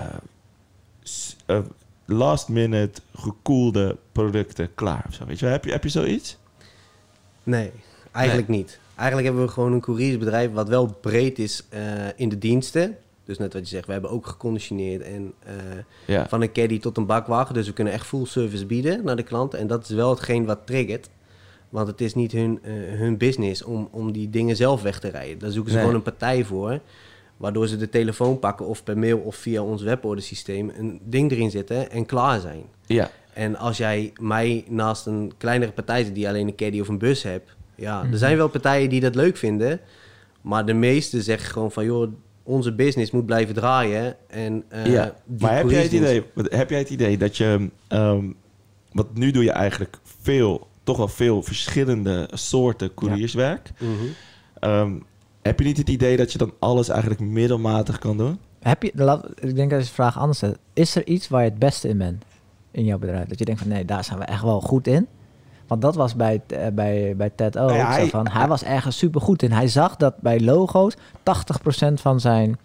[1.46, 1.60] eh,
[2.06, 5.26] last minute gekoelde producten klaar of zo.
[5.26, 6.38] Weet je, heb je, heb je zoiets?
[7.44, 7.72] Nee,
[8.12, 8.80] eigenlijk niet.
[8.96, 11.82] Eigenlijk hebben we gewoon een couriersbedrijf wat wel breed is eh,
[12.16, 12.98] in de diensten.
[13.26, 15.34] Dus net wat je zegt, we hebben ook geconditioneerd en
[16.06, 16.28] Ja.
[16.28, 17.54] van een caddy tot een bakwagen.
[17.54, 19.60] Dus we kunnen echt full service bieden naar de klanten.
[19.60, 21.10] En dat is wel hetgeen wat triggert.
[21.70, 22.60] Want het is niet hun,
[22.98, 25.40] hun business om, om die dingen zelf weg te rijden.
[25.40, 25.86] Daar zoeken ze Nee.
[25.86, 26.80] gewoon een partij voor.
[27.44, 31.52] Waardoor ze de telefoon pakken of per mail of via ons webordersysteem een ding erin
[31.52, 32.64] zetten en klaar zijn.
[32.86, 33.10] Ja.
[33.34, 36.98] En als jij mij naast een kleinere partij zet die alleen een caddy of een
[36.98, 37.56] bus hebt.
[37.76, 38.12] Ja, Mhm.
[38.12, 39.80] er zijn wel partijen die dat leuk vinden.
[40.42, 42.12] Maar de meesten zeggen gewoon van joh,
[42.44, 44.16] onze business moet blijven draaien.
[44.30, 45.16] En, eh, ja.
[45.40, 47.70] Maar heb jij, het idee, heb jij het idee dat je...
[47.88, 48.26] ehm
[48.92, 53.72] want nu doe je eigenlijk veel, toch wel veel verschillende soorten courierswerk.
[53.80, 53.90] Mhm.
[54.60, 54.92] Ehm,
[55.44, 58.40] heb je niet het idee dat je dan alles eigenlijk middelmatig kan doen?
[58.60, 60.58] Heb je, laat, ik denk dat je de vraag anders zet.
[60.74, 62.24] Is er iets waar je het beste in bent
[62.72, 63.28] in jouw bedrijf?
[63.28, 65.08] Dat je denkt van nee, daar zijn we echt wel goed in.
[65.68, 67.68] Want dat was bij, eh, bij, bij Ted ook.
[67.68, 69.52] Nou ja, hij- van, hij was ergens super goed in.
[69.52, 72.58] Hij zag dat bij logo's 80% van zijn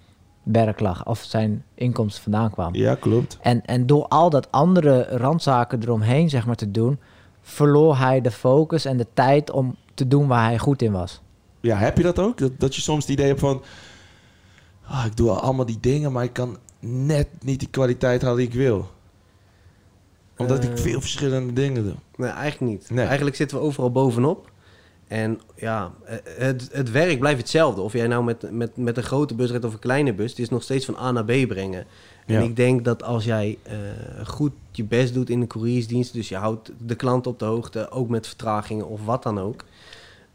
[0.43, 1.07] werk lag.
[1.07, 2.75] Of zijn inkomsten vandaan kwam.
[2.75, 3.39] Ja, klopt.
[3.41, 6.99] En, en door al dat andere randzaken eromheen zeg maar, te doen...
[7.41, 11.21] verloor hij de focus en de tijd om te doen waar hij goed in was.
[11.61, 12.39] Ja, heb je dat ook?
[12.39, 13.63] Dat, dat je soms het idee hebt van...
[14.85, 18.47] ah, ik doe allemaal die dingen, maar ik kan net niet die kwaliteit halen die
[18.47, 18.91] ik wil.
[20.37, 20.77] Omdat ik Eh.
[20.77, 21.95] veel verschillende dingen doe.
[22.17, 22.91] Nee, eigenlijk niet.
[22.91, 23.07] Nee.
[23.07, 24.51] Eigenlijk zitten we overal bovenop.
[25.09, 27.81] En ja, eh, het, het werk blijft hetzelfde.
[27.81, 30.31] Of jij nou met, met, met een grote bus rijdt of een kleine bus.
[30.31, 31.87] Het is nog steeds van A naar B brengen.
[32.27, 32.41] En Ja.
[32.41, 33.77] ik denk dat als jij eh,
[34.27, 36.13] goed je best doet in de couriersdienst...
[36.13, 39.65] dus je houdt de klant op de hoogte, ook met vertragingen of wat dan ook...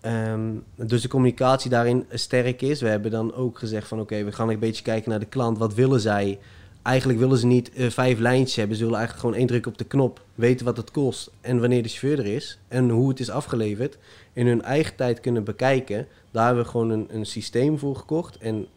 [0.03, 2.81] Ehm, dus de communicatie daarin sterk is.
[2.81, 5.57] We hebben dan ook gezegd van oké, we gaan een beetje kijken naar de klant.
[5.57, 6.39] Wat willen zij?
[6.81, 8.77] Eigenlijk willen ze niet eh, vijf lijntjes hebben.
[8.77, 10.21] Ze willen eigenlijk gewoon één druk op de knop.
[10.35, 12.59] Weten wat het kost en wanneer de chauffeur er is.
[12.67, 13.97] En hoe het is afgeleverd.
[14.33, 16.07] In hun eigen tijd kunnen bekijken.
[16.31, 18.37] Daar hebben we gewoon een, een systeem voor gekocht.
[18.37, 18.67] En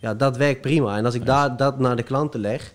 [0.00, 0.96] ja, dat werkt prima.
[0.96, 2.74] En als ik daar dat naar de klanten leg...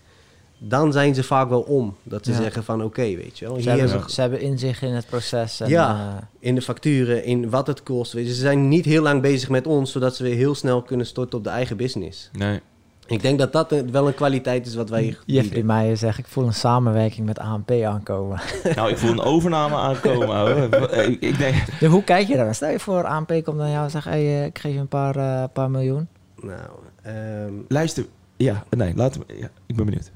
[0.58, 1.94] dan zijn ze vaak wel om.
[2.02, 2.36] Dat ze Ja.
[2.36, 3.54] zeggen van oké, weet je wel.
[3.60, 5.60] Ze Hier hebben, ze hebben inzicht in het proces.
[5.60, 6.16] En, Ja.
[6.18, 8.12] eh, in de facturen, in wat het kost.
[8.12, 8.34] Weet je.
[8.34, 11.38] Ze zijn niet heel lang bezig met ons, zodat ze weer heel snel kunnen storten
[11.38, 12.30] op de eigen business.
[12.32, 12.60] Nee.
[13.06, 15.66] Ik denk dat dat wel een kwaliteit is wat wij hier Jeffrey bieden.
[15.66, 18.40] Meijer zegt, ik voel een samenwerking met ANP aankomen.
[18.76, 20.70] Nou, ik voel een overname aankomen.
[21.10, 21.54] ik, ik denk...
[21.90, 22.54] Hoe kijk je daar?
[22.54, 24.88] Stel je voor, ANP komt naar jou en zegt, hey, eh, ik geef je een
[24.88, 26.08] paar, eh, paar miljoen.
[26.42, 26.58] Nou,
[27.02, 28.06] ehm, Luister.
[28.36, 29.36] Ja, nee, laten we...
[29.38, 30.10] Ja, ik ben benieuwd.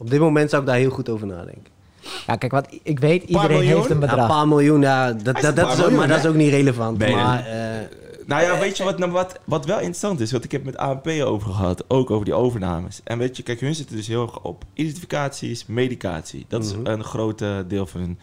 [0.00, 1.78] Op dit moment zou ik daar heel goed over nadenken.
[2.26, 3.76] Ja, kijk, wat ik weet, iedereen miljoen?
[3.76, 4.28] heeft een Ja, een bedrag.
[4.28, 6.98] paar miljoen, ja, dat, dat, is dat is ook, maar dat is ook niet relevant.
[6.98, 7.86] Nee, maar eh,
[8.26, 10.32] Nou ja, weet je wat, nou, wat, wat wel interessant is?
[10.32, 13.00] Wat ik heb met ANP over gehad, ook over die overnames.
[13.04, 16.44] En weet je, kijk, hun zitten dus heel erg op identificaties, medicatie.
[16.48, 16.86] Dat is Mhm.
[16.86, 18.18] een groot deel van hun,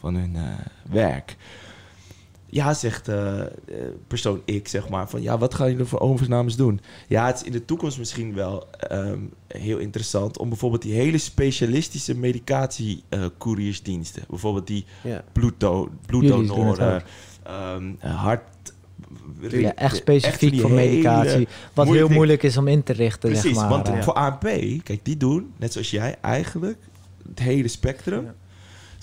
[0.00, 0.42] van hun eh,
[0.90, 1.36] werk.
[2.54, 3.46] Ja, zegt eh, eh,
[4.06, 6.80] persoon X, zeg maar, van ja, wat gaan jullie voor overnames doen?
[7.08, 11.18] Ja, het is in de toekomst misschien wel ehm, heel interessant om bijvoorbeeld die hele
[11.18, 15.24] specialistische medicatie-couriersdiensten, bijvoorbeeld die het
[16.06, 17.02] bloeddonoren,
[17.42, 18.42] ehm, hart...
[19.48, 21.48] Ja, echt specifiek voor medicatie.
[21.72, 23.70] Wat heel moeilijk is om in te richten, Precies, zeg maar.
[23.82, 24.48] want voor ANP,
[24.82, 26.78] kijk, die doen, net zoals jij, eigenlijk
[27.28, 28.34] het hele spectrum, Ja.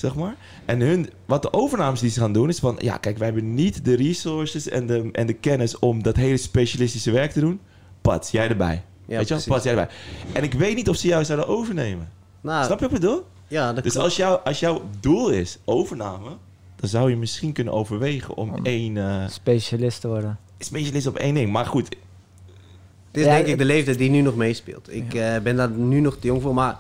[0.02, 0.36] Zeg maar.
[0.66, 3.54] En hun, wat de overnames die ze gaan doen, is van, ja, kijk, wij hebben
[3.54, 7.60] niet de resources en de, en de kennis om dat hele specialistische werk te doen.
[8.02, 8.84] Pat, jij erbij.
[9.08, 9.44] Ja, Weet je wel?
[9.48, 9.90] Pat, jij erbij.
[10.34, 12.10] En ik weet niet of ze jou zouden overnemen.
[12.42, 13.24] Nou, Snap je wat ik bedoel?
[13.48, 14.08] Ja, dat Dus klopt.
[14.08, 16.30] als, jou, als jouw doel is overname,
[16.76, 20.40] dan zou je misschien kunnen overwegen om Om- één uh, Specialist te worden.
[20.60, 21.52] specialist op één ding.
[21.52, 24.94] Maar goed, Het is Ja, denk ik de leeftijd die nu nog meespeelt.
[24.94, 26.78] Ik eh, ben daar nu nog te jong voor, maar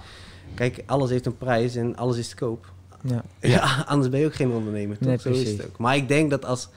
[0.54, 2.72] kijk, alles heeft een prijs en alles is te koop.
[3.04, 3.24] Ja.
[3.40, 5.08] Ja, anders ben je ook geen ondernemer, toch?
[5.08, 5.58] Nee, Zo is precies.
[5.58, 5.78] het ook.
[5.78, 6.70] Maar ik denk dat als,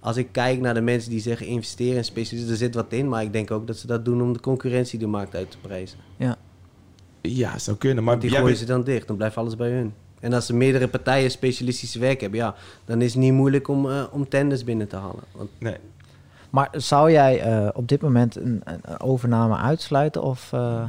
[0.00, 3.08] als ik kijk naar de mensen die zeggen investeren in specialisten, er zit wat in.
[3.08, 5.58] Maar ik denk ook dat ze dat doen om de concurrentie de markt uit te
[5.58, 5.98] prijzen.
[7.20, 8.04] ja, zou kunnen.
[8.04, 9.94] Maar die gooien bent- ze dan dicht, dan blijft alles bij hun.
[10.20, 12.54] En als er meerdere partijen specialistische werk hebben, ja,
[12.84, 15.22] dan is het niet moeilijk om, eh, om tenders binnen te halen.
[15.32, 15.76] Want Nee.
[16.50, 20.22] Maar zou jij eh, op dit moment een, een een overname uitsluiten?
[20.22, 20.82] Of eh,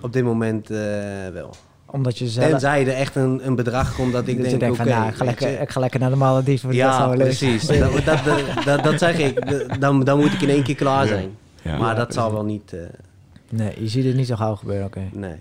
[0.00, 0.78] op dit moment eh,
[1.32, 1.54] wel.
[1.90, 2.48] Omdat je zelf...
[2.50, 4.98] Tenzij er echt een, een bedrag komt dat ik dat je denk, denkt oké, van,
[4.98, 6.72] nou, ik, ga lekker, ik ga lekker naar de Malediven.
[6.72, 7.66] Ja, precies.
[7.66, 9.34] dat, dat, dat, dat, dat zeg ik.
[9.80, 11.08] Dan, dan moet ik in één keer klaar Ja.
[11.08, 11.28] zijn.
[11.62, 11.76] Ja.
[11.78, 12.72] maar dat zal wel niet...
[12.72, 12.80] eh,
[13.50, 15.00] Nee, je ziet het niet zo gauw gebeuren, oké.
[15.12, 15.34] nee.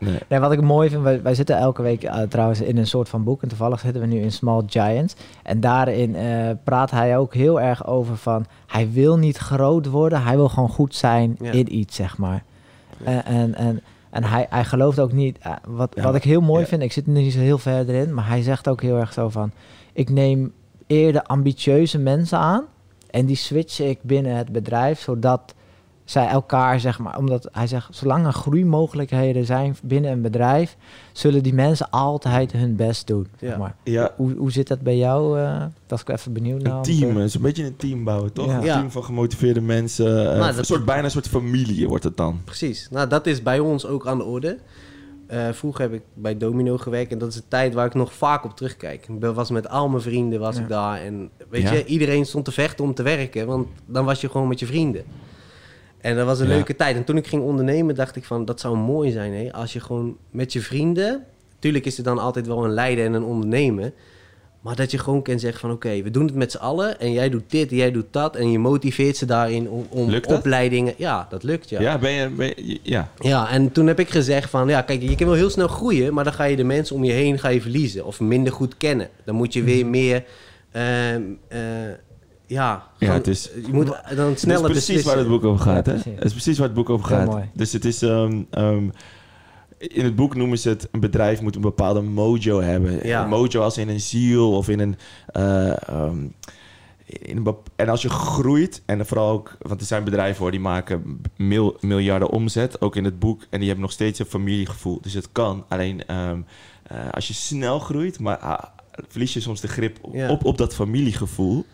[0.00, 0.18] Nee.
[0.28, 3.08] Nee, wat ik mooi vind, wij, wij zitten elke week eh, trouwens in een soort
[3.08, 3.42] van boek.
[3.42, 5.14] En toevallig zitten we nu in Small Giants.
[5.42, 8.46] En daarin eh, praat hij ook heel erg over van...
[8.66, 11.50] Hij wil niet groot worden, hij wil gewoon goed zijn Ja.
[11.52, 12.42] in iets, zeg maar.
[13.04, 13.80] En, en, en,
[14.12, 15.38] en hij, hij gelooft ook niet...
[15.38, 16.68] eh, wat, Ja, wat ik heel mooi ja.
[16.68, 18.14] vind, ik zit er niet zo heel verder in...
[18.14, 19.50] maar hij zegt ook heel erg zo van...
[19.92, 20.52] Ik neem
[20.86, 22.64] eerder ambitieuze mensen aan...
[23.10, 25.00] en die switch ik binnen het bedrijf...
[25.00, 25.54] zodat
[26.04, 30.76] zij elkaar, zeg maar, omdat hij zegt, zolang er groeimogelijkheden zijn binnen een bedrijf,
[31.12, 33.26] zullen die mensen altijd hun best doen.
[33.40, 33.56] Zeg Ja.
[33.58, 33.74] maar.
[33.84, 35.38] Ja, Hoe, hoe zit dat bij jou?
[35.40, 36.76] eh dat was ik even benieuwd naar.
[36.76, 37.18] een team.
[37.18, 38.46] is een beetje een team bouwen, toch?
[38.46, 38.58] Ja.
[38.58, 38.74] Een Ja.
[38.76, 40.32] team van gemotiveerde mensen.
[40.32, 42.40] eh, Nou, een soort, bijna een soort familie wordt het dan.
[42.44, 42.88] Precies.
[42.90, 44.58] Nou, dat is bij ons ook aan de orde.
[45.26, 48.12] Eh, vroeger heb ik bij Domino gewerkt en dat is een tijd waar ik nog
[48.12, 49.08] vaak op terugkijk.
[49.08, 50.62] Ik was met al mijn vrienden was Ja.
[50.62, 51.72] ik daar en weet Ja.
[51.72, 54.66] je, iedereen stond te vechten om te werken, want dan was je gewoon met je
[54.66, 55.02] vrienden.
[56.02, 56.54] En dat was een Ja.
[56.54, 56.96] leuke tijd.
[56.96, 59.52] En toen ik ging ondernemen, dacht ik van, dat zou mooi zijn, hè?
[59.52, 61.24] als je gewoon met je vrienden...
[61.58, 63.92] Tuurlijk is er dan altijd wel een leider en een ondernemen.
[64.60, 67.00] Maar dat je gewoon kan zeggen van, oké, we doen het met z'n allen...
[67.00, 68.36] en jij doet dit en jij doet dat...
[68.36, 70.94] en je motiveert ze daarin om, om opleidingen...
[70.96, 71.80] Ja, dat lukt, ja.
[71.80, 72.28] Ja, ben je...
[72.28, 73.10] Ben je ja.
[73.18, 76.14] Ja, en toen heb ik gezegd van, ja, kijk, je kan wel heel snel groeien,
[76.14, 78.76] maar dan ga je de mensen om je heen ga je verliezen of minder goed
[78.76, 79.08] kennen.
[79.24, 80.24] Dan moet je weer meer,
[80.70, 81.58] ehm, eh,
[82.52, 85.64] ja, gewoon- het is- je moet dan Dat is sneller precies waar het boek over
[85.64, 85.98] gaat, Ja, hè?
[86.14, 87.26] Het is precies waar het boek over gaat.
[87.26, 87.50] mooi.
[87.54, 88.02] Dus het is...
[88.02, 88.88] ehm, ehm,
[89.78, 90.88] in het boek noemen ze het...
[90.90, 93.06] een bedrijf moet een bepaalde mojo hebben.
[93.06, 93.22] Ja.
[93.22, 94.96] Een mojo als in een ziel of in een...
[95.26, 96.16] eh, ehm,
[97.06, 99.56] in een en als je groeit, en vooral ook...
[99.60, 103.40] want er zijn bedrijven hoor, die maken mil- miljarden omzet, ook in het boek...
[103.50, 104.98] en die hebben nog steeds een familiegevoel.
[105.00, 105.64] Dus het kan.
[105.68, 106.40] Alleen ehm,
[106.82, 108.62] eh, als je snel groeit, maar ah,
[109.08, 110.30] verlies je soms de grip op, Ja.
[110.30, 111.64] op, op dat familiegevoel...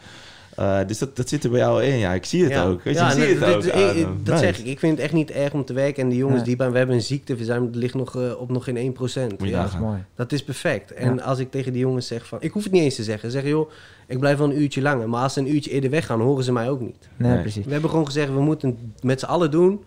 [0.59, 2.13] Eh, dus dat, dat zit er bij jou in, ja.
[2.13, 2.65] Ik zie het Ja.
[2.65, 2.83] ook.
[2.83, 4.07] Weet je, Ja, ik zie en het dat- ook dat- ik-.
[4.07, 4.39] Dat Nice.
[4.39, 4.67] zeg ik.
[4.67, 6.03] Ik vind het echt niet erg om te werken.
[6.03, 6.45] En die jongens Ja.
[6.45, 9.31] die bij, we hebben een ziekteverzuim, dat ligt nog eh, op nog geen 1%.
[9.39, 10.05] Moet je Ja, dat is mooi.
[10.15, 10.93] dat is perfect.
[10.93, 11.23] En Ja.
[11.23, 13.31] als ik tegen die jongens zeg van, ik hoef het niet eens te zeggen.
[13.31, 13.71] Zeg joh,
[14.07, 15.09] ik blijf wel een uurtje langer.
[15.09, 17.09] Maar als ze een uurtje eerder weggaan, horen ze mij ook niet.
[17.17, 17.41] Nee, Nee.
[17.41, 17.65] precies.
[17.65, 19.81] We hebben gewoon gezegd, we moeten het met z'n allen doen.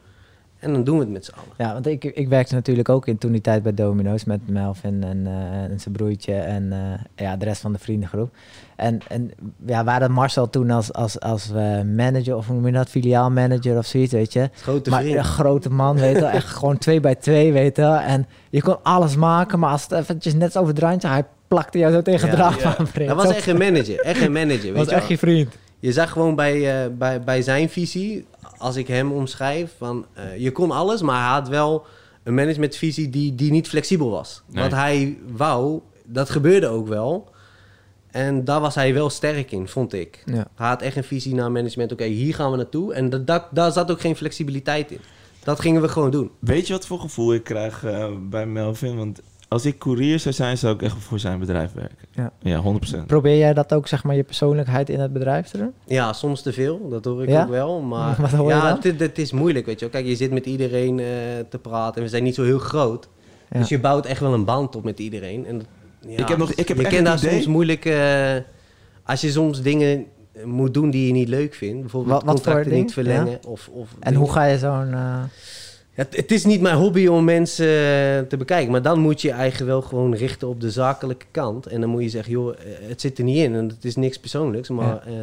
[0.61, 1.53] En dan doen we het met z'n allen.
[1.57, 5.03] Ja, want ik, ik werkte natuurlijk ook in toen die tijd bij Domino's met Melvin
[5.03, 8.35] en, eh, en zijn broertje en eh, ja, de rest van de vriendengroep.
[8.75, 9.31] En, en
[9.65, 12.89] ja, waar dat Marcel toen als, als, als eh, manager of hoe noem je dat,
[12.89, 14.49] filiaalmanager of zoiets, weet je.
[14.53, 15.17] Grote Maar vriend.
[15.17, 17.97] een grote man, weet je wel, echt gewoon twee bij twee, weet je wel.
[17.97, 21.77] En je kon alles maken, maar als het eventjes net over het randje, hij plakte
[21.77, 22.77] jou zo tegen het Ja, draad ja.
[22.77, 23.09] aan, vriend.
[23.09, 23.99] Dat was echt een manager.
[23.99, 24.61] Echt een manager.
[24.61, 25.57] Weet was je, echt je vriend.
[25.79, 28.25] je zag gewoon bij, bij, bij zijn visie,
[28.61, 31.85] als ik hem omschrijf, van eh, je kon alles, maar hij had wel
[32.23, 34.41] een managementvisie die, die niet flexibel was.
[34.47, 34.63] Nee.
[34.63, 37.29] Wat hij wou, dat gebeurde ook wel.
[38.11, 40.23] En daar was hij wel sterk in, vond ik.
[40.25, 40.47] Ja.
[40.55, 41.91] Hij had echt een visie naar management.
[41.91, 42.93] Oké, hier gaan we naartoe.
[42.93, 44.99] En dat, dat, daar zat ook geen flexibiliteit in.
[45.43, 46.31] Dat gingen we gewoon doen.
[46.39, 48.97] Weet je wat voor gevoel ik krijg eh, bij Melvin?
[48.97, 49.21] Want
[49.51, 51.97] als ik courier zou zijn, zou ik echt voor zijn bedrijf werken.
[52.11, 52.31] Ja.
[52.39, 52.61] Ja,
[53.01, 53.05] 100%.
[53.07, 55.71] Probeer jij dat ook, zeg maar, je persoonlijkheid in het bedrijf te doen?
[55.85, 57.41] Ja, soms te veel, dat hoor ik Ja?
[57.43, 57.79] ook wel.
[57.81, 59.93] Maar Wat hoor je ja, het, het is moeilijk, weet je wel.
[60.01, 61.05] Kijk, je zit met iedereen eh,
[61.49, 63.09] te praten en we zijn niet zo heel groot.
[63.51, 63.59] Ja.
[63.59, 65.45] Dus je bouwt echt wel een band op met iedereen.
[65.45, 65.67] En, dat-
[66.07, 67.85] ja, Ik heb nog- ik heb je echt kent het daar idee- soms moeilijk...
[67.85, 68.35] eh,
[69.03, 71.81] als je soms dingen eh, moet doen die je niet leuk vindt.
[71.81, 73.39] Bijvoorbeeld Wat- contracten niet verlengen.
[73.47, 74.19] Of, of En dingen.
[74.19, 74.93] hoe ga je zo'n...
[74.93, 75.23] eh,
[75.91, 78.71] het, het is niet mijn hobby om mensen eh, te bekijken.
[78.71, 81.65] Maar dan moet je je eigen wel gewoon richten op de zakelijke kant.
[81.65, 83.55] En dan moet je zeggen, joh, eh, het zit er niet in.
[83.55, 84.69] En het is niks persoonlijks.
[84.69, 85.11] Maar Ja.
[85.11, 85.19] ja,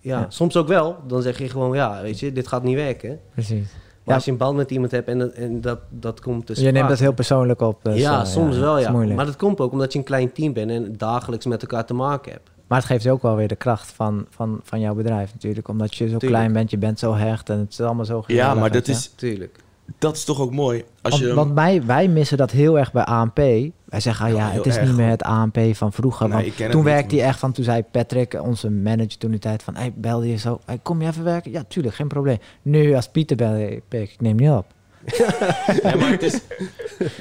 [0.00, 0.26] ja, Ja.
[0.28, 0.96] soms ook wel.
[1.06, 3.20] Dan zeg je gewoon, ja, weet je, dit gaat niet werken.
[3.32, 3.68] Precies.
[4.04, 4.14] Maar Ja.
[4.14, 6.70] als je een band met iemand hebt en, dat- en dat, dat komt te je
[6.70, 7.78] neemt dat heel persoonlijk op.
[7.84, 8.90] dus, ja, eh, soms wel, ja.
[8.92, 11.94] Maar dat komt ook omdat je een klein team bent en dagelijks met elkaar te
[11.94, 12.50] maken hebt.
[12.66, 15.68] Maar het geeft je ook wel weer de kracht van, van, van jouw bedrijf natuurlijk.
[15.68, 16.32] Omdat je zo Tuurlijk.
[16.32, 19.12] klein bent, je bent zo hecht en het is allemaal zo Ja, maar dat is,
[19.16, 19.58] Tuurlijk.
[19.98, 20.84] Dat is toch ook mooi.
[21.02, 23.36] Als Want, je, want wij, wij missen dat heel erg bij ANP.
[23.36, 24.86] Wij zeggen, ah, Ja, het is erg.
[24.86, 26.28] niet meer het ANP van vroeger.
[26.28, 29.62] Nee, want toen werkte hij echt van, toen zei Patrick, onze manager toen die tijd
[29.62, 31.50] van, hey, belde je zo, hey, kom je even werken?
[31.50, 32.38] Ja, tuurlijk, geen probleem.
[32.62, 34.66] Nu als Pieter belde, ik neem niet op.
[35.82, 36.40] Nee, maar het is,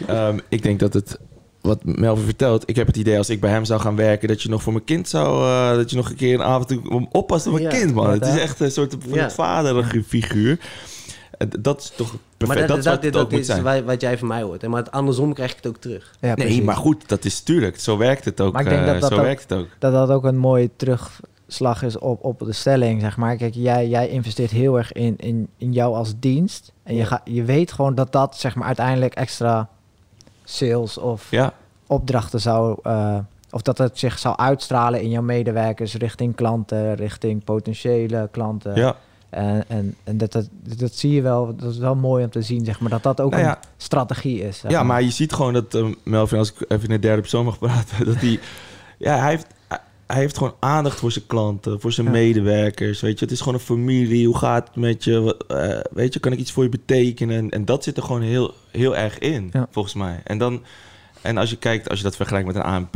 [0.08, 1.20] Ehm, ik denk dat het,
[1.62, 4.42] wat Melvin vertelt, ik heb het idee als ik bij hem zou gaan werken, dat
[4.42, 6.80] je nog voor mijn kind zou, eh, dat je nog een keer een avond
[7.12, 8.10] oppast op mijn Ja, kind, man.
[8.12, 9.30] Het is echt een soort van Ja.
[9.30, 10.60] vaderige figuur.
[11.60, 12.68] Dat is toch perfect.
[12.68, 12.68] Maar
[13.12, 13.64] dat, moet is zijn.
[13.64, 14.62] wa- wat jij van mij hoort.
[14.62, 14.68] hè.
[14.68, 16.14] Maar het andersom krijg je het ook terug.
[16.20, 16.62] Ja, Nee, precies.
[16.64, 17.80] maar goed, dat is tuurlijk.
[17.80, 18.54] Zo werkt het ook.
[18.54, 19.68] Maar ik denk dat eh, dat zo ook- werkt het ook.
[19.80, 23.36] dat dat ook een mooie terugslag is op, op de stelling, zeg maar.
[23.36, 26.72] Kijk, jij, jij investeert heel erg in, in, in jou als dienst.
[26.84, 29.70] En je, ga, je weet gewoon dat dat, zeg maar, uiteindelijk extra
[30.44, 31.54] sales of Ja,
[31.88, 32.80] opdrachten zou...
[32.84, 33.18] eh,
[33.52, 38.76] of dat het zich zou uitstralen in jouw medewerkers richting klanten, richting potentiële klanten.
[38.76, 38.96] ja.
[39.30, 42.42] En, en, en dat, dat, dat zie je wel, dat is wel mooi om te
[42.42, 43.58] zien, zeg maar, dat dat ook Nou ja.
[43.58, 44.64] een strategie is.
[44.68, 47.46] ja, maar je ziet gewoon dat eh, Melvin, als ik even in de derde persoon
[47.46, 48.40] mag praten, dat hij,
[48.98, 49.48] ja, hij heeft,
[50.08, 52.12] hij heeft gewoon aandacht voor zijn klanten, voor zijn Ja.
[52.14, 53.02] medewerkers.
[53.02, 54.26] Weet je, het is gewoon een familie.
[54.26, 55.36] Hoe gaat het met je?
[55.48, 57.38] Eh, weet je, kan ik iets voor je betekenen?
[57.38, 59.68] En, en dat zit er gewoon heel, heel erg in, Ja.
[59.72, 60.22] volgens mij.
[60.24, 60.62] En dan,
[61.22, 62.94] en als je kijkt, als je dat vergelijkt met een ANP,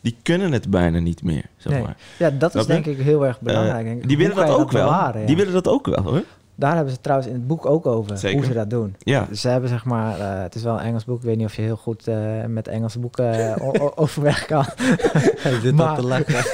[0.00, 1.82] die kunnen het bijna niet meer, zeg Nee.
[1.82, 1.96] maar.
[2.18, 3.78] Ja, dat is denk ik heel erg belangrijk.
[3.78, 4.08] Eh, denk ik.
[4.08, 4.84] die Hoe willen dat ook wel.
[4.84, 5.26] bewaren, ja?
[5.26, 6.22] Die willen dat ook wel, hoor.
[6.58, 8.36] Daar hebben ze trouwens in het boek ook over, Zeker.
[8.38, 8.94] hoe ze dat doen.
[8.98, 9.26] Ja.
[9.34, 11.54] Ze hebben zeg maar, eh, het is wel een Engels boek, ik weet niet of
[11.56, 13.56] je heel goed eh, met Engelse boeken
[13.96, 14.64] overweg kan.
[15.38, 16.44] Hij zit Maar- te lachen.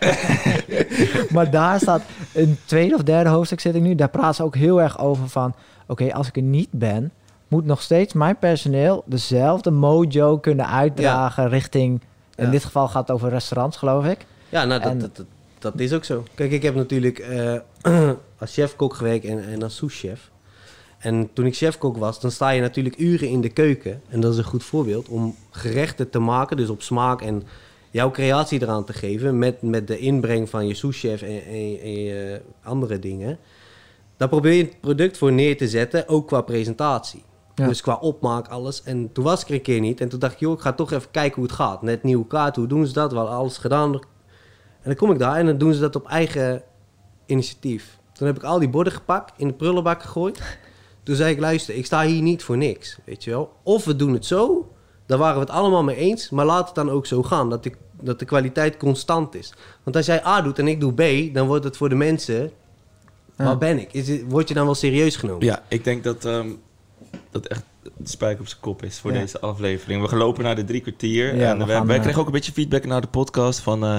[1.34, 2.02] maar daar staat,
[2.32, 4.98] in het tweede of derde hoofdstuk zit ik nu, daar praten ze ook heel erg
[4.98, 5.54] over van,
[5.86, 7.12] oké, als ik er niet ben,
[7.52, 12.00] moet nog steeds mijn personeel dezelfde mojo kunnen uitdragen richting,
[12.34, 12.50] in Ja.
[12.50, 14.26] dit geval gaat het over restaurants geloof ik.
[14.48, 15.26] Ja, nou, dat, En- dat, dat,
[15.58, 16.24] dat is ook zo.
[16.34, 17.58] Kijk, ik heb natuurlijk eh,
[18.40, 20.30] als chef-kok gewerkt en, en als souschef.
[20.98, 24.02] En toen ik chef-kok was, dan sta je natuurlijk uren in de keuken.
[24.08, 27.42] En dat is een goed voorbeeld om gerechten te maken, dus op smaak en
[27.90, 29.38] jouw creatie eraan te geven.
[29.38, 33.38] Met, met de inbreng van je souschef en, en, en je andere dingen.
[34.16, 37.22] Daar probeer je het product voor neer te zetten, ook qua presentatie.
[37.54, 37.66] Ja.
[37.66, 38.82] Dus qua opmaak, alles.
[38.82, 40.00] En toen was ik er een keer niet.
[40.00, 41.82] En toen dacht ik, joh, ik ga toch even kijken hoe het gaat.
[41.82, 43.10] Net nieuwe kaart, hoe doen ze dat?
[43.10, 43.94] We hadden alles gedaan.
[43.94, 44.00] En
[44.88, 46.62] dan kom ik daar en dan doen ze dat op eigen
[47.26, 47.98] initiatief.
[48.12, 50.40] Toen heb ik al die borden gepakt, in de prullenbak gegooid.
[51.02, 53.52] Toen zei ik, luister, ik sta hier niet voor niks, weet je wel.
[53.62, 54.70] Of we doen het zo,
[55.06, 56.30] daar waren we het allemaal mee eens.
[56.30, 59.54] Maar laat het dan ook zo gaan, dat de, dat de kwaliteit constant is.
[59.82, 62.50] Want als jij A doet en ik doe B, dan wordt het voor de mensen...
[63.36, 63.44] Ja.
[63.44, 63.92] Waar ben ik?
[63.92, 65.44] Is het, word je dan wel serieus genomen?
[65.44, 66.50] Ja, ik denk dat ehm,
[67.32, 69.20] dat echt de spijk op zijn kop is voor Ja.
[69.20, 70.02] deze aflevering.
[70.02, 71.36] We gaan lopen naar de drie kwartier.
[71.36, 73.84] Ja, en we wij, eh, kregen ook een beetje feedback naar de podcast van...
[73.84, 73.96] eh,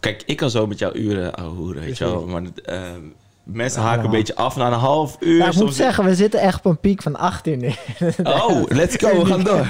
[0.00, 2.26] kijk, ik kan zo met jou uren ouwehoeren, weet je wel.
[2.26, 3.00] Maar ehm,
[3.44, 5.36] mensen Ja, haken een beetje af na een half uur.
[5.36, 7.68] Ja, ik moet zeggen, we zitten echt op een piek van 18 nu.
[8.22, 9.66] Oh, let's go, we gaan door.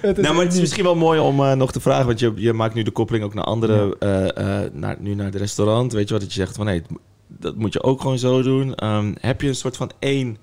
[0.00, 2.18] Het is nou, maar het is misschien wel mooi om eh, nog te vragen, want
[2.18, 5.34] je, je maakt nu de koppeling ook naar andere, eh, eh, naar, nu naar het
[5.34, 5.92] restaurant.
[5.92, 6.80] Weet je wat, dat je zegt van, hé,
[7.28, 8.74] dat moet je ook gewoon zo doen.
[8.74, 10.36] Ehm, heb je een soort van één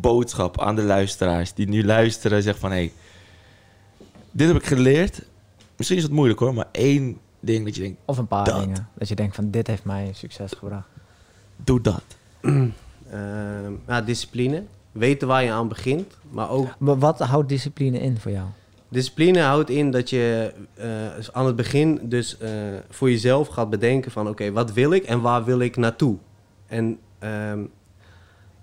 [0.00, 2.92] boodschap aan de luisteraars die nu luisteren, zeg van hé, hey,
[4.30, 5.22] dit heb ik geleerd.
[5.76, 8.60] Misschien is het moeilijk hoor, maar één ding dat je denkt, Of een paar Dat.
[8.60, 8.88] dingen.
[8.94, 10.88] Dat je denkt van dit heeft mij succes gebracht.
[11.56, 12.02] doe dat.
[13.10, 14.62] Ehm, ja, discipline.
[14.92, 16.16] Weten waar je aan begint.
[16.30, 18.46] Maar ook Maar wat houdt discipline in voor jou?
[18.88, 20.86] discipline houdt in dat je eh,
[21.32, 22.50] aan het begin dus eh,
[22.90, 24.28] voor jezelf gaat bedenken van...
[24.28, 26.16] Oké, wat wil ik en waar wil ik naartoe?
[26.66, 27.60] En ehm,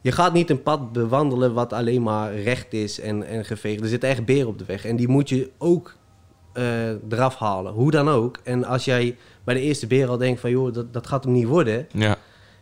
[0.02, 3.82] je gaat niet een pad bewandelen wat alleen maar recht is en, en geveegd.
[3.82, 4.86] Er zit echt beer op de weg.
[4.86, 5.96] En die moet je ook
[6.54, 7.74] eh, eraf halen.
[7.74, 8.38] Hoe dan ook.
[8.44, 10.50] En als jij bij de eerste beer al denkt van...
[10.50, 11.88] joh, dat, dat gaat hem niet worden...
[11.92, 12.18] Ja,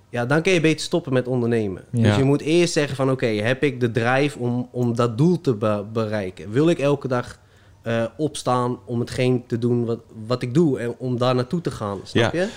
[0.10, 1.84] Ja, dan kun je beter stoppen met ondernemen.
[1.92, 2.04] Ja.
[2.04, 3.12] Dus je moet eerst zeggen van...
[3.12, 6.52] oké, heb ik de drive om, om dat doel te be- bereiken?
[6.52, 7.40] Wil ik elke dag
[7.82, 10.80] eh, opstaan om hetgeen te doen wat, wat ik doe...
[10.80, 12.42] en om daar naartoe te gaan, snap Ja.
[12.42, 12.50] je?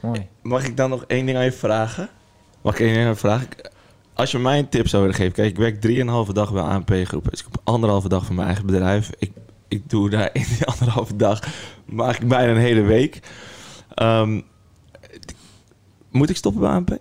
[0.00, 0.28] Mooi.
[0.42, 2.08] Mag ik dan nog één ding aan je vragen?
[2.62, 3.48] Mag ik één ding aan je vragen?
[4.20, 5.32] Als je mij een tip zou willen geven.
[5.32, 7.30] Kijk, ik werk drieënhalve dag bij ANP Groep.
[7.30, 9.10] Dus ik heb anderhalve dag van mijn eigen bedrijf.
[9.18, 9.32] Ik,
[9.68, 11.40] ik doe daar in die anderhalve dag...
[11.84, 13.20] maak ik bijna een hele week.
[13.94, 14.40] Ehm,
[16.10, 16.98] moet ik stoppen bij ANP?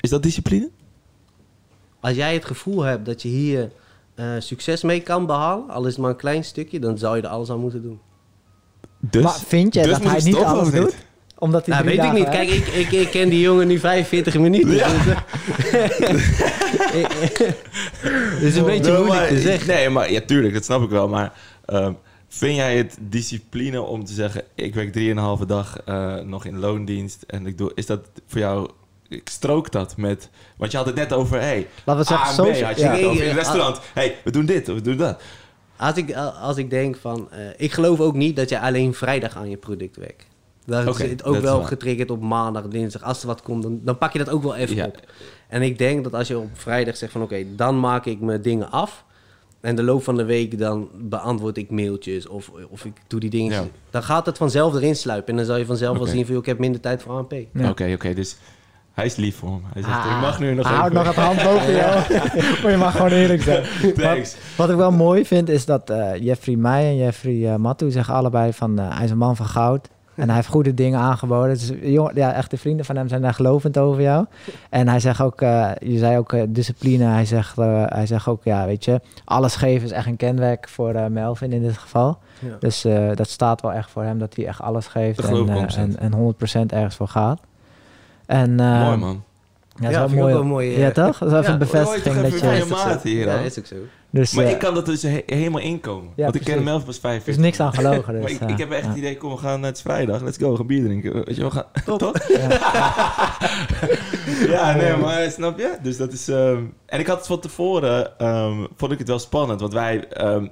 [0.00, 0.70] Is dat discipline?
[2.00, 3.72] Als jij het gevoel hebt dat je hier
[4.14, 5.70] eh, succes mee kan behalen...
[5.70, 6.80] al is het maar een klein stukje...
[6.80, 8.00] dan zou je er alles aan moeten doen.
[8.98, 10.96] Dus, maar vind jij dus dat hij niet alles doet?
[11.38, 12.28] Omdat hij Nou, drie weet ik niet.
[12.28, 14.74] Kijk, ik, ik, ik ken die jongen nu 45 minuten.
[14.74, 14.88] Ja.
[14.88, 15.04] Dus,
[18.34, 19.68] Het is een beetje moeilijk maar- te zeggen.
[19.68, 21.08] Nee, maar ja, tuurlijk, dat snap ik wel.
[21.08, 21.32] Maar
[21.64, 21.92] ehm,
[22.28, 24.42] vind jij het discipline om te zeggen...
[24.54, 27.72] ik werk drieënhalve dag eh, nog in loondienst en ik doe...
[27.74, 28.70] Is dat voor jou...
[29.08, 30.28] Ik strook dat met...
[30.56, 31.40] Want je had het net over...
[31.40, 32.90] Hey, Laten we A zeggen, had je ja.
[32.90, 33.28] het over in Ja.
[33.28, 33.80] het restaurant.
[33.94, 35.20] hey, we doen dit, we doen dat.
[35.76, 37.28] Als ik, als ik denk van...
[37.30, 40.26] eh, ik geloof ook niet dat je alleen vrijdag aan je product werkt.
[40.68, 43.02] Dat Oké, is ook wel getriggerd op maandag, dinsdag.
[43.02, 44.84] Als er wat komt, dan, dan pak je dat ook wel even Ja.
[44.86, 45.00] op.
[45.48, 47.22] En ik denk dat als je op vrijdag zegt van...
[47.22, 49.04] Oké, dan maak ik mijn dingen af.
[49.60, 53.30] En de loop van de week dan beantwoord ik mailtjes of, of ik doe die
[53.30, 53.52] dingen.
[53.62, 53.66] Ja.
[53.90, 55.28] Dan gaat het vanzelf erin sluipen.
[55.30, 56.04] En dan zal je vanzelf Oké.
[56.04, 56.36] wel zien van...
[56.36, 57.32] ik heb minder tijd voor ANP.
[57.52, 57.68] Ja.
[57.68, 58.36] Oké, oké, dus
[58.92, 59.62] hij is lief voor hem.
[59.72, 62.02] Hij zegt, Ah, ik mag nu nog nog het hand boven jou.
[62.62, 63.64] maar je mag gewoon eerlijk zijn.
[63.94, 64.36] Thanks.
[64.56, 68.14] Wat ik wel mooi vind is dat eh, Jeffrey mij en Jeffrey eh Mattu zeggen
[68.14, 69.88] allebei van eh, hij is een man van goud.
[70.22, 71.48] En hij heeft goede dingen aangeboden.
[71.54, 74.26] Dus, jongen, ja, echt de vrienden van hem zijn daar gelovend over jou.
[74.70, 77.04] En hij zegt ook, eh, je zei ook eh, discipline.
[77.04, 80.68] Hij zegt, eh, hij zegt ook, ja, weet je, alles geven is echt een kenmerk
[80.68, 82.18] voor eh, Melvin in dit geval.
[82.38, 82.56] Ja.
[82.60, 85.48] Dus eh, dat staat wel echt voor hem dat hij echt alles geeft en, geloof
[85.48, 85.76] ik eh, 100%.
[85.78, 86.34] en, en
[86.66, 87.40] 100% ergens voor gaat.
[88.26, 89.22] En, eh, Mooi, man.
[89.80, 90.34] Ja, dat is Ja, wel mooi.
[90.34, 90.78] ook wel mooi.
[90.78, 91.18] Ja, toch?
[91.18, 93.16] Dat is even Ja, een bevestiging dat je...
[93.18, 93.76] ja, is ook zo.
[94.10, 96.12] Dus, Maar eh, ik kan dat dus he- helemaal inkomen.
[96.16, 97.34] Ja, want ik ken hem wel pas er 45.
[97.34, 98.12] is niks aan gelogen.
[98.14, 100.20] Dus, Maar ik, eh, ik heb echt het idee, kom, we gaan, het is vrijdag,
[100.22, 101.12] let's go, we gaan bier drinken.
[101.24, 101.64] Weet je, we gaan,
[101.98, 102.28] toch?
[104.48, 105.76] ja, nee, maar snap je?
[105.82, 106.28] Dus dat is...
[106.28, 110.08] ehm, en ik had het van tevoren, ehm, vond ik het wel spannend, want wij
[110.08, 110.46] ehm,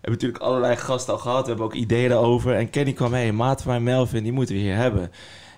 [0.00, 2.54] hebben natuurlijk allerlei gasten al gehad, we hebben ook ideeën erover.
[2.54, 5.10] En Kenny kwam, hey, maat van mij Melvin, die moeten we hier hebben.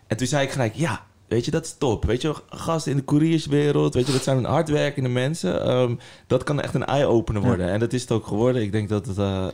[0.06, 2.04] En toen zei ik gelijk, ja, weet je, dat is top.
[2.04, 5.62] Weet je, gasten in de courierswereld, weet je, dat zijn hardwerkende mensen.
[5.64, 5.94] Ehm,
[6.26, 7.48] dat kan echt een eye-opener Ja.
[7.48, 7.68] worden.
[7.68, 8.62] En dat is het ook geworden.
[8.62, 9.18] Ik denk dat het...
[9.18, 9.46] eh,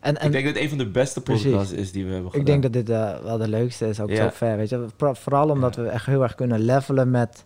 [0.00, 1.44] En, en ik denk dat het een van de beste Precies.
[1.44, 2.46] podcasts is die we hebben gedaan.
[2.46, 4.16] ik denk dat dit eh, wel de leukste is, ook Ja.
[4.22, 4.86] zo ver, weet je.
[4.96, 7.44] Voor- Vooral omdat we echt heel erg kunnen levelen met,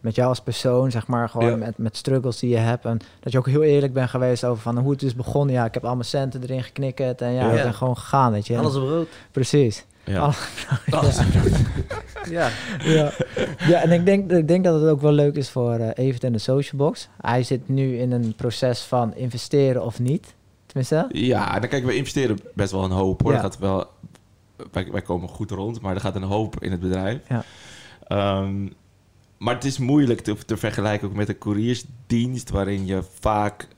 [0.00, 1.28] met jou als persoon, zeg maar.
[1.28, 1.56] Gewoon Ja.
[1.56, 2.84] met, met struggles die je hebt.
[2.84, 5.54] En dat je ook heel eerlijk bent geweest over van hoe het is begonnen.
[5.54, 7.56] Ja, ik heb al mijn centen erin geknikkerd en ja, Ja.
[7.56, 8.58] ik ben gewoon gegaan, weet je.
[8.58, 9.08] Alles op rood.
[9.30, 9.84] Precies.
[10.10, 10.20] Ja.
[10.90, 11.12] Alle-
[12.30, 12.50] Ja.
[12.82, 13.12] ja.
[13.66, 16.24] ja, en ik denk, ik denk dat het ook wel leuk is voor eh Evert
[16.24, 17.08] en de Social Box.
[17.20, 20.34] Hij zit nu in een proces van investeren of niet.
[20.66, 23.32] Tenminste, Ja, en dan kijk, we investeren best wel een hoop hoor.
[23.32, 23.40] Ja.
[23.40, 23.86] Gaat wel,
[24.72, 27.18] wij, wij komen goed rond, maar er gaat een hoop in het bedrijf.
[27.28, 27.44] Ja.
[28.06, 28.68] Ehm,
[29.38, 33.68] maar het is moeilijk te, te vergelijken ook met een couriersdienst, waarin je vaak...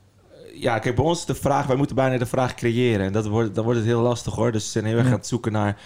[0.53, 3.05] Ja, kijk, bij ons is de vraag, wij moeten bijna de vraag creëren.
[3.05, 4.51] En dat wordt, dan wordt het heel lastig hoor.
[4.51, 5.77] Dus we zijn heel erg aan het zoeken naar,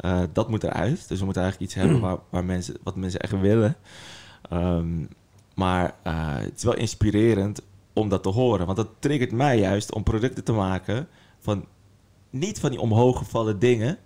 [0.00, 1.08] eh, dat moet eruit.
[1.08, 3.76] Dus we moeten eigenlijk iets hebben waar, waar mensen, wat mensen echt willen.
[4.50, 5.04] Ehm,
[5.54, 7.60] maar eh, het is wel inspirerend
[7.92, 8.66] om dat te horen.
[8.66, 11.64] Want dat triggert mij juist om producten te maken van
[12.30, 13.98] niet van die omhooggevallen dingen.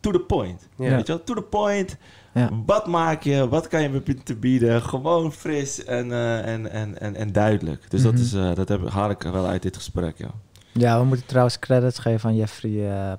[0.00, 0.68] To the point.
[0.76, 0.96] Ja.
[0.96, 1.24] Weet je wel?
[1.24, 1.96] To the point.
[2.34, 2.50] Ja.
[2.66, 3.48] Wat maak je?
[3.48, 4.82] Wat kan je me te bieden?
[4.82, 7.90] Gewoon fris en, eh, en, en, en, en duidelijk.
[7.90, 8.10] Dus Mhm.
[8.10, 10.30] dat, is, eh, dat heb, haal ik er wel uit dit gesprek, ja.
[10.72, 13.12] Ja, we moeten trouwens credits geven aan Jeffrey eh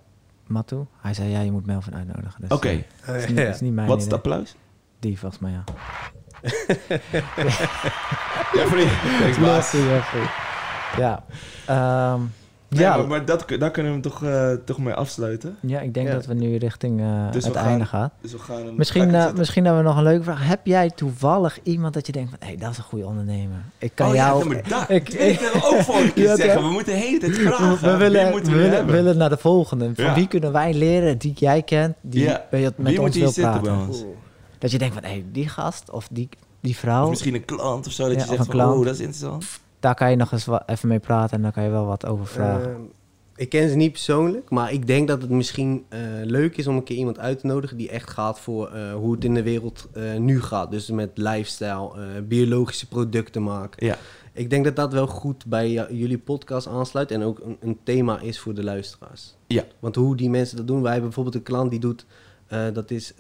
[0.50, 0.86] Mattu.
[1.02, 2.42] Hij zei, ja, je moet Melvin uitnodigen.
[2.42, 4.56] Dus, Oké, is niet, het is niet mijn wat is het applaus?
[5.00, 5.64] Die volgens mij, ja.
[8.54, 8.88] Jeffrey,
[9.20, 9.76] thanks baas.
[10.98, 11.24] Ja.
[11.66, 12.22] ehm,
[12.70, 12.98] Nee, Ja.
[12.98, 15.58] maar, maar dat, daar kunnen we hem toch, eh, toch mee afsluiten.
[15.62, 16.14] Ja, ik denk Ja.
[16.14, 16.98] dat we nu richting
[17.32, 18.12] Dus we het gaan- einde gaan.
[18.22, 18.76] Dus we gaan hem...
[18.76, 19.38] Misschien, zetten?
[19.38, 20.48] misschien hebben we nog een leuke vraag.
[20.48, 22.40] Heb jij toevallig iemand dat je denkt van...
[22.42, 23.58] hé, hey, dat is een goede ondernemer.
[23.78, 24.40] Ik kan oh jou...
[24.40, 26.62] ja, maar dat, ik- ik, ik wil ook vorige keer Ja, zeggen.
[26.64, 27.92] We moeten de hele tijd we, vragen.
[27.92, 28.42] we willen, we
[28.86, 29.92] we willen, naar de volgende.
[29.96, 30.14] Van Ja.
[30.14, 32.46] wie kunnen wij leren die jij kent, die Ja.
[32.52, 33.88] met Wie moet ons wil zitten bij praten?
[33.88, 34.04] ons?
[34.58, 36.30] Dat je denkt van, hé, hey, die gast of die,
[36.62, 38.04] die vrouw, Of misschien een klant of zo.
[38.04, 39.46] Dat Ja, je zegt een van, oh, dat is interessant.
[39.80, 42.06] Daar kan je nog eens wat, even mee praten en dan kan je wel wat
[42.06, 42.72] over vragen.
[42.72, 42.82] Ehm,
[43.36, 46.76] ik ken ze niet persoonlijk, maar ik denk dat het misschien eh, leuk is om
[46.76, 49.44] een keer iemand uit te nodigen die echt gaat voor eh, hoe het in de
[49.44, 50.72] wereld eh, nu gaat.
[50.72, 53.86] Dus met lifestyle, eh, biologische producten maken.
[53.86, 53.98] Ja.
[54.34, 58.20] Ik denk dat dat wel goed bij jullie podcast aansluit en ook een, een thema
[58.20, 59.36] is voor de luisteraars.
[59.48, 59.64] Ja.
[59.80, 62.06] Want hoe die mensen dat doen, wij hebben bijvoorbeeld een klant die doet,
[62.48, 63.14] eh, dat is,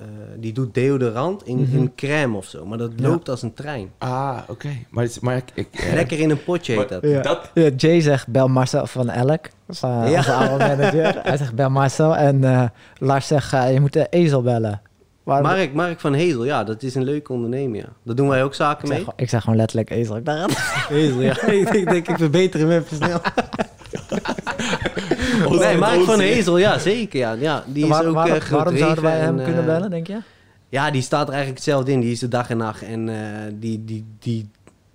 [0.00, 1.76] eh, die doet deodorant in, Mhm.
[1.76, 3.08] in crème of zo, maar dat Ja.
[3.08, 3.90] loopt als een trein.
[3.98, 4.68] Ah, oké.
[4.90, 5.44] Maar, maar ik...
[5.54, 7.10] ik eh, Lekker in een potje heet maar dat.
[7.10, 7.20] Ja.
[7.22, 10.06] Dat, Ja, Jay zegt, bel Marcel van Elk, Ja.
[10.16, 11.20] onze oude manager.
[11.22, 12.16] Hij zegt, bel Marcel.
[12.16, 12.62] En eh,
[12.98, 14.80] Lars zegt, je moet de ezel bellen.
[15.22, 17.76] Waarom- Mark, Mark van Hezel, ja, dat is een leuke ondernemer.
[17.76, 17.88] Ja.
[18.04, 18.98] Dat doen wij ook zaken mee.
[18.98, 20.16] gewoon- ik zeg gewoon letterlijk ezel.
[20.16, 20.56] Ik dacht,
[20.88, 21.40] Hezel, ja.
[21.72, 23.20] ik denk, ik verbeter hem even snel.
[25.48, 27.18] Nee, Mark van Hezel, ja, zeker.
[27.18, 29.60] Ja, ja die is Waar- ook waarom, eh, groot waarom zouden wij hem en, kunnen
[29.60, 30.18] eh, bellen, denk je?
[30.68, 32.00] Ja, die staat er eigenlijk hetzelfde in.
[32.00, 33.16] Die is de dag en nacht en eh,
[33.54, 34.48] die, die, die,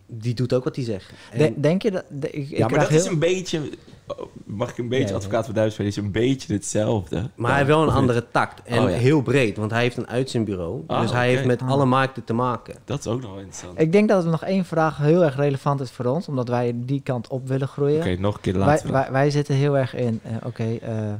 [0.07, 1.11] die doet ook wat hij zegt.
[1.31, 2.03] En- De- denk je dat...
[2.09, 3.59] de- ik, ik Ja, maar dat is een beetje...
[4.07, 5.91] oh, Mag ik een beetje advocaat van Duits spelen?
[5.91, 7.29] Is een beetje hetzelfde.
[7.35, 8.61] maar hij heeft wel een andere tact.
[8.63, 8.95] En Oh, ja.
[8.95, 10.83] heel breed, want hij heeft een uitzendbureau.
[10.87, 11.69] Ah, dus hij heeft met Ah.
[11.69, 12.75] alle markten te maken.
[12.85, 13.79] Dat is ook nog wel interessant.
[13.79, 16.73] Ik denk dat er nog één vraag heel erg relevant is voor ons, omdat wij
[16.75, 17.99] die kant op willen groeien.
[17.99, 20.75] Oké, nog een keer de wij, laatste wij, wij zitten heel erg in, eh, oké,
[20.81, 21.13] eh,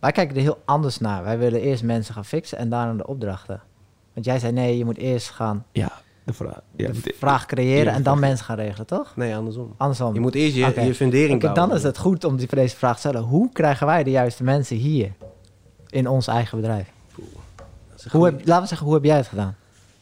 [0.00, 1.22] wij kijken er heel anders naar.
[1.24, 3.60] Wij willen eerst mensen gaan fixen en daarna de opdrachten.
[4.14, 5.92] Want jij zei nee, je moet eerst gaan Ja,
[6.24, 6.60] de vraag.
[6.76, 8.28] Ja, de de- vraag creëren de en dan vraag.
[8.28, 9.12] mensen gaan regelen, toch?
[9.16, 9.74] Nee, andersom.
[9.76, 10.14] Andersom.
[10.14, 11.68] Je moet eerst je, je fundering Oké, bouwen.
[11.68, 13.22] dan is het goed om die, deze vraag te stellen.
[13.22, 15.12] Hoe krijgen wij de juiste mensen hier
[15.88, 16.90] in ons eigen bedrijf?
[18.10, 19.56] Hoe heb, laten we zeggen, hoe heb jij het gedaan?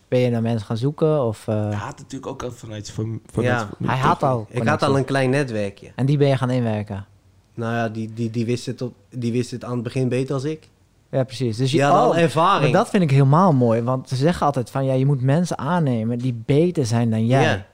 [0.08, 1.22] Ben je naar mensen gaan zoeken?
[1.24, 2.90] Of, eh, Hij had natuurlijk ook al vanuit...
[2.90, 5.92] Van, vanuit Ja, hij had al Ik had al een klein netwerkje.
[5.94, 7.06] En die ben je gaan inwerken?
[7.54, 10.34] Nou ja, die, die, die, wist het op, die wist het aan het begin beter
[10.34, 10.68] als ik.
[11.11, 11.56] Ja, precies.
[11.56, 12.62] Dus Die had al oh, ervaring.
[12.72, 15.58] Maar dat vind ik helemaal mooi, want ze zeggen altijd van ja, je moet mensen
[15.58, 17.64] aannemen die beter zijn dan jij.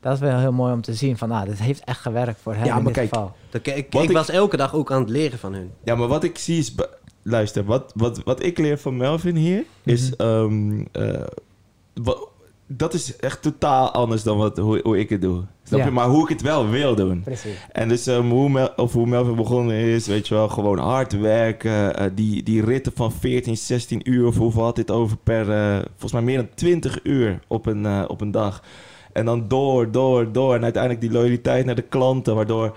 [0.00, 2.54] Dat is wel heel mooi om te zien van, nou, dit heeft echt gewerkt voor
[2.54, 3.32] hem Ja, in maar dit kijk, geval.
[3.50, 5.70] Dat- ik ik ik- was elke dag ook aan het leren van hun.
[5.84, 6.74] Ja, maar wat ik zie is...
[7.22, 9.64] Luister, wat, wat, wat ik leer van Melvin hier...
[9.84, 10.10] is...
[10.16, 10.22] Mhm.
[10.22, 11.20] ehm, eh,
[12.66, 15.42] dat is echt totaal anders dan wat, hoe, hoe ik het doe.
[15.64, 15.84] Snap Ja.
[15.84, 15.90] je?
[15.90, 17.22] Maar hoe ik het wel wil doen.
[17.22, 17.66] Precies.
[17.72, 21.20] En dus ehm, hoe, Mel, of hoe Melvin begonnen is, weet je wel, gewoon hard
[21.20, 21.96] werken.
[21.96, 25.76] eh, die, die ritten van 14, 16 uur, of hoeveel had dit over per, eh,
[25.90, 28.62] volgens mij meer dan 20 uur op een, eh, op een dag.
[29.12, 30.54] En dan door, door, door.
[30.54, 32.76] En uiteindelijk die loyaliteit naar de klanten, waardoor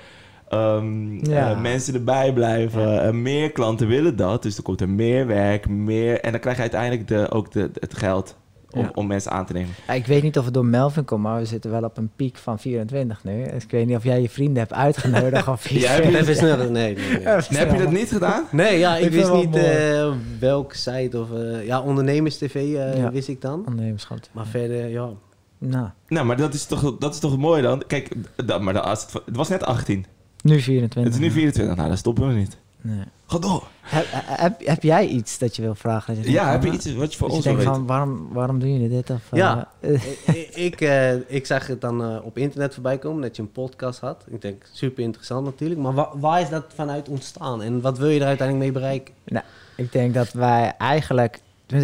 [0.49, 1.51] ehm, Ja.
[1.51, 3.01] eh, mensen erbij blijven.
[3.01, 6.19] En meer klanten willen dat, dus er komt er meer werk, meer.
[6.19, 8.37] En dan krijg je uiteindelijk de, ook de, het geld
[8.71, 8.91] om, Ja.
[8.93, 9.69] om mensen aan te nemen.
[9.93, 12.37] Ik weet niet of het door Melvin komt, maar we zitten wel op een piek
[12.37, 13.43] van 24 nu.
[13.51, 16.35] Dus ik weet niet of jij je vrienden hebt uitgenodigd of Ja, heb je- Even
[16.35, 16.95] sneller, nee.
[16.95, 18.43] nee, heb je dat niet gedaan?
[18.51, 21.31] Nee, ja, ik, Ik wist niet wel eh welke site of...
[21.31, 23.11] eh, ja, Ondernemers-TV eh, Ja.
[23.11, 23.59] wist ik dan.
[23.67, 24.19] Ondernemerschap.
[24.31, 25.09] Maar verder, ja.
[25.57, 27.83] Nou, Nou, maar dat is toch, dat is toch mooi dan?
[27.87, 28.15] Kijk,
[28.45, 30.05] dat, maar dan, als het, het was net 18.
[30.41, 31.03] nu 24.
[31.03, 31.75] Het is nu 24.
[31.75, 32.57] Nou, dan stoppen we niet.
[32.81, 33.03] Nee.
[33.29, 33.63] Ga door.
[33.81, 36.15] Heb, heb, heb jij iets dat je wil vragen?
[36.23, 37.73] Je Ja, heb je iets wat je voor ons denkt weten?
[37.75, 39.09] van, waarom, waarom doen jullie dit?
[39.09, 39.67] Of, Ja.
[39.79, 39.93] eh,
[40.35, 43.51] ik, ik, eh, ik zag het dan eh, op internet voorbij komen dat je een
[43.51, 44.23] podcast had.
[44.27, 45.79] Ik denk, super interessant natuurlijk.
[45.81, 47.61] Maar wa- waar is dat vanuit ontstaan?
[47.61, 49.13] En wat wil je er uiteindelijk mee bereiken?
[49.25, 51.39] Nou, ik denk dat wij eigenlijk...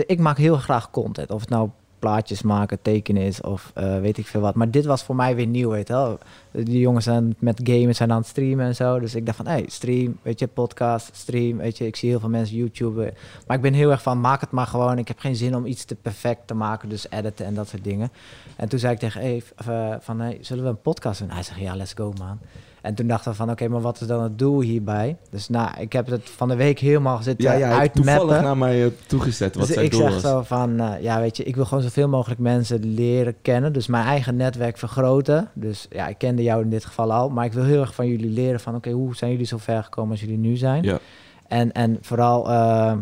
[0.06, 1.30] Ik maak heel graag content.
[1.32, 1.70] Of het nou
[2.00, 4.56] plaatjes maken, tekenen is of eh, weet ik veel wat.
[4.56, 6.18] Maar dit was voor mij weer nieuw, weet je.
[6.52, 9.00] Die jongens zijn met gamen zijn aan het streamen en zo.
[9.00, 11.86] Dus ik dacht van, hey, stream, weet je, podcast, stream, weet je.
[11.86, 13.14] Ik zie heel veel mensen YouTube.
[13.48, 14.98] Maar ik ben heel erg van, maak het maar gewoon.
[14.98, 17.84] Ik heb geen zin om iets te perfect te maken, dus editen en dat soort
[17.84, 18.12] dingen.
[18.56, 21.30] En toen zei ik tegen Eve eh, van, hey, zullen we een podcast doen?
[21.30, 22.40] Hij zegt, ja, let's go, man.
[22.86, 25.18] En toen dachten we van, oké, maar wat is dan het doel hierbij?
[25.30, 28.86] Dus nou, ik heb het van de week helemaal zitten Ja, ja, toevallig naar mij
[28.86, 30.22] eh, toegezet wat Dus zijn ik doel zeg was.
[30.22, 33.74] zo van, eh, ja, weet je, ik wil gewoon zoveel mogelijk mensen leren kennen.
[33.74, 35.50] Dus mijn eigen netwerk vergroten.
[35.54, 37.30] Dus ja, ik kende jou in dit geval al.
[37.30, 39.84] Maar ik wil heel erg van jullie leren van, oké, hoe zijn jullie zo ver
[39.84, 40.84] gekomen als jullie nu zijn?
[40.84, 41.00] Ja.
[41.48, 42.94] En, en vooral, eh,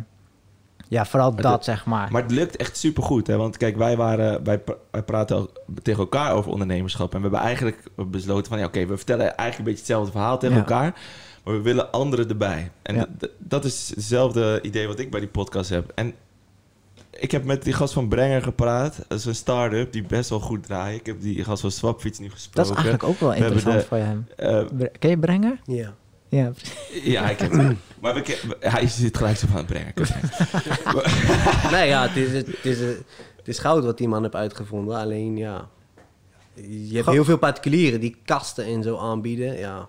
[0.94, 2.12] ja, vooral Maar dat, zeg maar.
[2.12, 3.38] Maar het lukt echt supergoed, hè?
[3.38, 5.48] Want kijk, wij, waren, wij, pra- wij praten
[5.84, 7.12] tegen elkaar over ondernemerschap.
[7.14, 8.60] En we hebben eigenlijk besloten van...
[8.60, 10.62] Ja, oké, we vertellen eigenlijk een beetje hetzelfde verhaal tegen Ja.
[10.62, 11.00] elkaar.
[11.44, 12.72] Maar we willen anderen erbij.
[12.82, 13.08] En Ja.
[13.38, 15.92] dat is hetzelfde idee wat ik bij die podcast heb.
[15.96, 16.14] En
[17.12, 18.96] ik heb met die gast van Brenger gepraat.
[19.08, 21.00] Dat is een start-up die best wel goed draait.
[21.00, 22.62] Ik heb die gast van Swapfiets nu gesproken.
[22.62, 24.28] Dat is eigenlijk ook wel interessant de- voor hem.
[24.36, 25.60] Eh, Ken je Brenger?
[25.64, 25.94] Ja.
[26.34, 26.52] Ja,
[27.04, 27.78] ja, ik heb het.
[28.02, 29.94] Maar we ke- hij zit gelijk zo van het Brenger.
[31.72, 32.80] nee, ja, het is, het, is,
[33.38, 34.98] het is goud wat die man heeft uitgevonden.
[34.98, 35.68] Alleen, ja...
[36.56, 39.88] Je hebt heel veel particulieren die kasten en zo aanbieden, ja.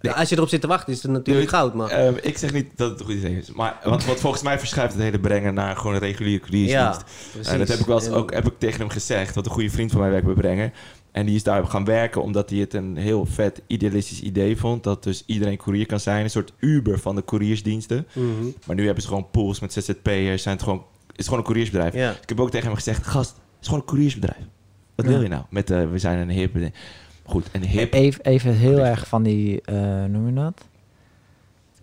[0.00, 1.88] Ja, als je erop zit te wachten, is het natuurlijk Nee, goud, maar...
[1.90, 3.52] Ehm, ik zeg niet dat het een goed idee is.
[3.52, 7.04] Maar, want, want volgens mij verschuift het hele Brenger naar gewoon een reguliere ja, couriersdienst.
[7.32, 7.52] precies.
[7.52, 9.34] En dat heb ik wel eens En- ook heb ik tegen hem gezegd.
[9.34, 10.72] Want een goede vriend van mij werkt bij Brenger.
[11.16, 14.84] En die is daar gaan werken omdat hij het een heel vet idealistisch idee vond.
[14.84, 16.24] Dat dus iedereen courier kan zijn.
[16.24, 18.06] Een soort Uber van de couriersdiensten.
[18.12, 18.26] Mhm.
[18.66, 20.42] Maar nu hebben ze gewoon pools met ZZP'ers.
[20.42, 21.94] Zijn het gewoon, het is gewoon een couriersbedrijf.
[22.22, 24.40] Ik heb ook tegen hem gezegd, gast, het is gewoon een couriersbedrijf.
[24.94, 25.12] Wat Ja.
[25.12, 25.42] wil je nou?
[25.50, 26.70] Met, eh, we zijn een hip...
[27.24, 27.92] Goed, een hip...
[27.94, 30.64] even, even heel erg van die, eh noem je dat?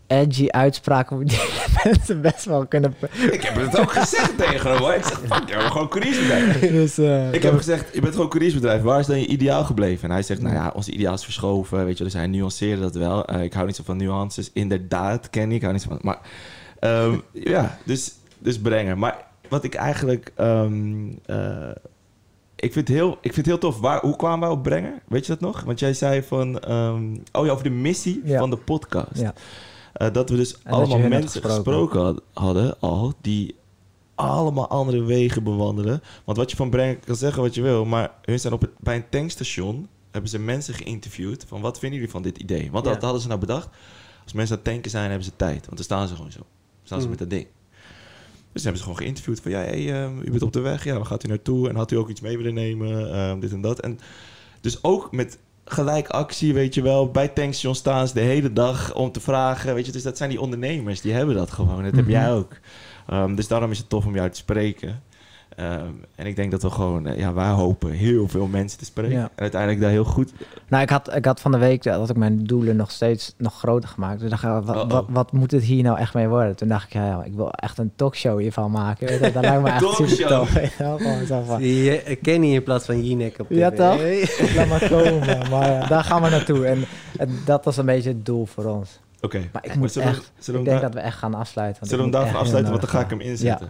[0.08, 1.39] Edgy uitspraken die
[1.84, 2.95] mensen best wel kunnen...
[3.32, 4.93] Ik heb het ook gezegd tegen hem hoor.
[4.93, 6.60] Ik zeg, fuck, je bent gewoon couriersbedrijf.
[6.80, 8.82] dus, eh, Ik heb gezegd, je bent gewoon couriersbedrijf.
[8.82, 10.04] Waar is dan je ideaal gebleven?
[10.08, 11.86] En hij zegt, nou ja, ons ideaal is verschoven.
[11.86, 13.26] Weet je, dus hij nuanceerde dat wel.
[13.26, 14.49] Eh, ik hou niet zo van nuances.
[14.54, 15.56] Inderdaad, ken ik.
[15.56, 15.99] Ik hou niet zo van...
[16.01, 16.20] Maar
[16.80, 18.97] ehm, ja, dus, dus brengen.
[18.99, 19.18] Maar
[19.49, 20.32] wat ik eigenlijk...
[20.36, 21.70] ehm, eh,
[22.56, 23.80] ik vind, het heel, ik vind het heel tof.
[23.80, 24.93] Waar, hoe kwamen wij op brengen?
[25.08, 25.62] Weet je dat nog?
[25.62, 26.60] Want jij zei van...
[26.60, 28.39] ehm, oh ja, over de missie Ja.
[28.39, 29.20] van de podcast.
[29.20, 29.34] Ja.
[29.94, 31.54] Eh, dat we dus allemaal mensen gesproken.
[31.54, 33.14] gesproken, had- hadden al...
[33.22, 33.56] die
[34.16, 36.02] allemaal andere wegen bewandelen.
[36.24, 37.86] Want wat je van Brengen kan zeggen wat je wil...
[37.86, 39.88] maar hun zijn op het, bij een tankstation...
[40.12, 41.46] hebben ze mensen geïnterviewd...
[41.48, 42.72] van wat vinden jullie van dit idee?
[42.72, 43.00] Want dat Ja.
[43.02, 43.68] hadden ze nou bedacht.
[44.24, 45.66] Als mensen aan het tanken zijn, hebben ze tijd.
[45.66, 46.39] Want dan staan ze gewoon zo.
[46.39, 46.48] Dan
[46.84, 47.10] staan ze Mm.
[47.10, 47.48] met dat ding.
[48.52, 49.52] Dus hebben ze gewoon geïnterviewd van...
[49.52, 50.84] ja, hey, ehm, u bent op de weg.
[50.84, 51.70] Ja, waar gaat u naartoe?
[51.70, 53.14] En had u ook iets mee willen nemen?
[53.14, 53.80] Ehm, dit en dat.
[53.80, 54.00] En
[54.62, 57.11] dus ook met gelijk actie, weet je wel.
[57.11, 59.74] Bij tankstation staan ze de hele dag om te vragen.
[59.76, 61.01] Weet je, dus dat zijn die ondernemers.
[61.01, 61.84] Die hebben dat gewoon.
[61.84, 62.11] Dat heb Mhm.
[62.11, 62.51] jij ook.
[63.07, 65.03] Ehm, dus daarom is het tof om jou te spreken.
[65.56, 67.08] Ehm, en ik denk dat we gewoon...
[67.08, 69.12] eh, ja, wij hopen heel veel mensen te spreken.
[69.16, 69.24] Ja.
[69.24, 70.34] En uiteindelijk daar heel goed...
[70.68, 73.58] Nou, ik had, ik had van de week dat ik mijn doelen nog steeds nog
[73.60, 74.20] groter gemaakt.
[74.20, 76.56] Toen dacht ik, wat, wat, wat moet het hier nou echt mee worden?
[76.56, 79.08] Toen dacht ik, ja, ja, ik wil echt een talkshow hiervan maken.
[79.08, 80.28] Weet je, dat lijkt me echt super Talkshow.
[80.28, 80.54] tof.
[81.58, 83.78] Weet je eh, Kenny in plaats van Jinek op Ja, tv.
[83.78, 83.97] toch?
[83.97, 84.30] Hey.
[84.56, 85.49] laat maar komen.
[85.49, 86.66] Maar ja, daar gaan we naartoe.
[86.66, 86.84] En,
[87.18, 88.99] en dat was een beetje het doel voor ons.
[89.22, 89.38] Oké.
[89.51, 91.34] Maar ik Maar moet zullen we- echt, zullen ik denk daar- dat we echt gaan
[91.34, 91.80] afsluiten.
[91.80, 92.72] want Zullen we hem daarvan afsluiten?
[92.72, 93.70] Want dan ga ik hem inzetten.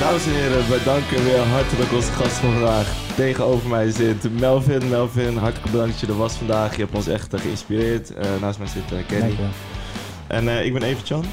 [0.00, 3.14] Dames en heren, we danken weer hartelijk onze gast van vandaag.
[3.16, 4.88] Tegenover mij zit Melvin.
[4.88, 6.76] Melvin, hartelijk bedankt dat je er was vandaag.
[6.76, 8.14] Je hebt ons echt geïnspireerd.
[8.14, 9.36] Eh, naast mij zit Ja, Kenny.
[10.26, 11.24] En eh, ik ben Evert Jan.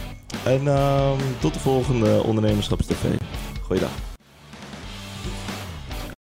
[0.44, 3.06] En ehm, tot de volgende Ondernemerschapstv.
[3.62, 4.07] Goeiedag.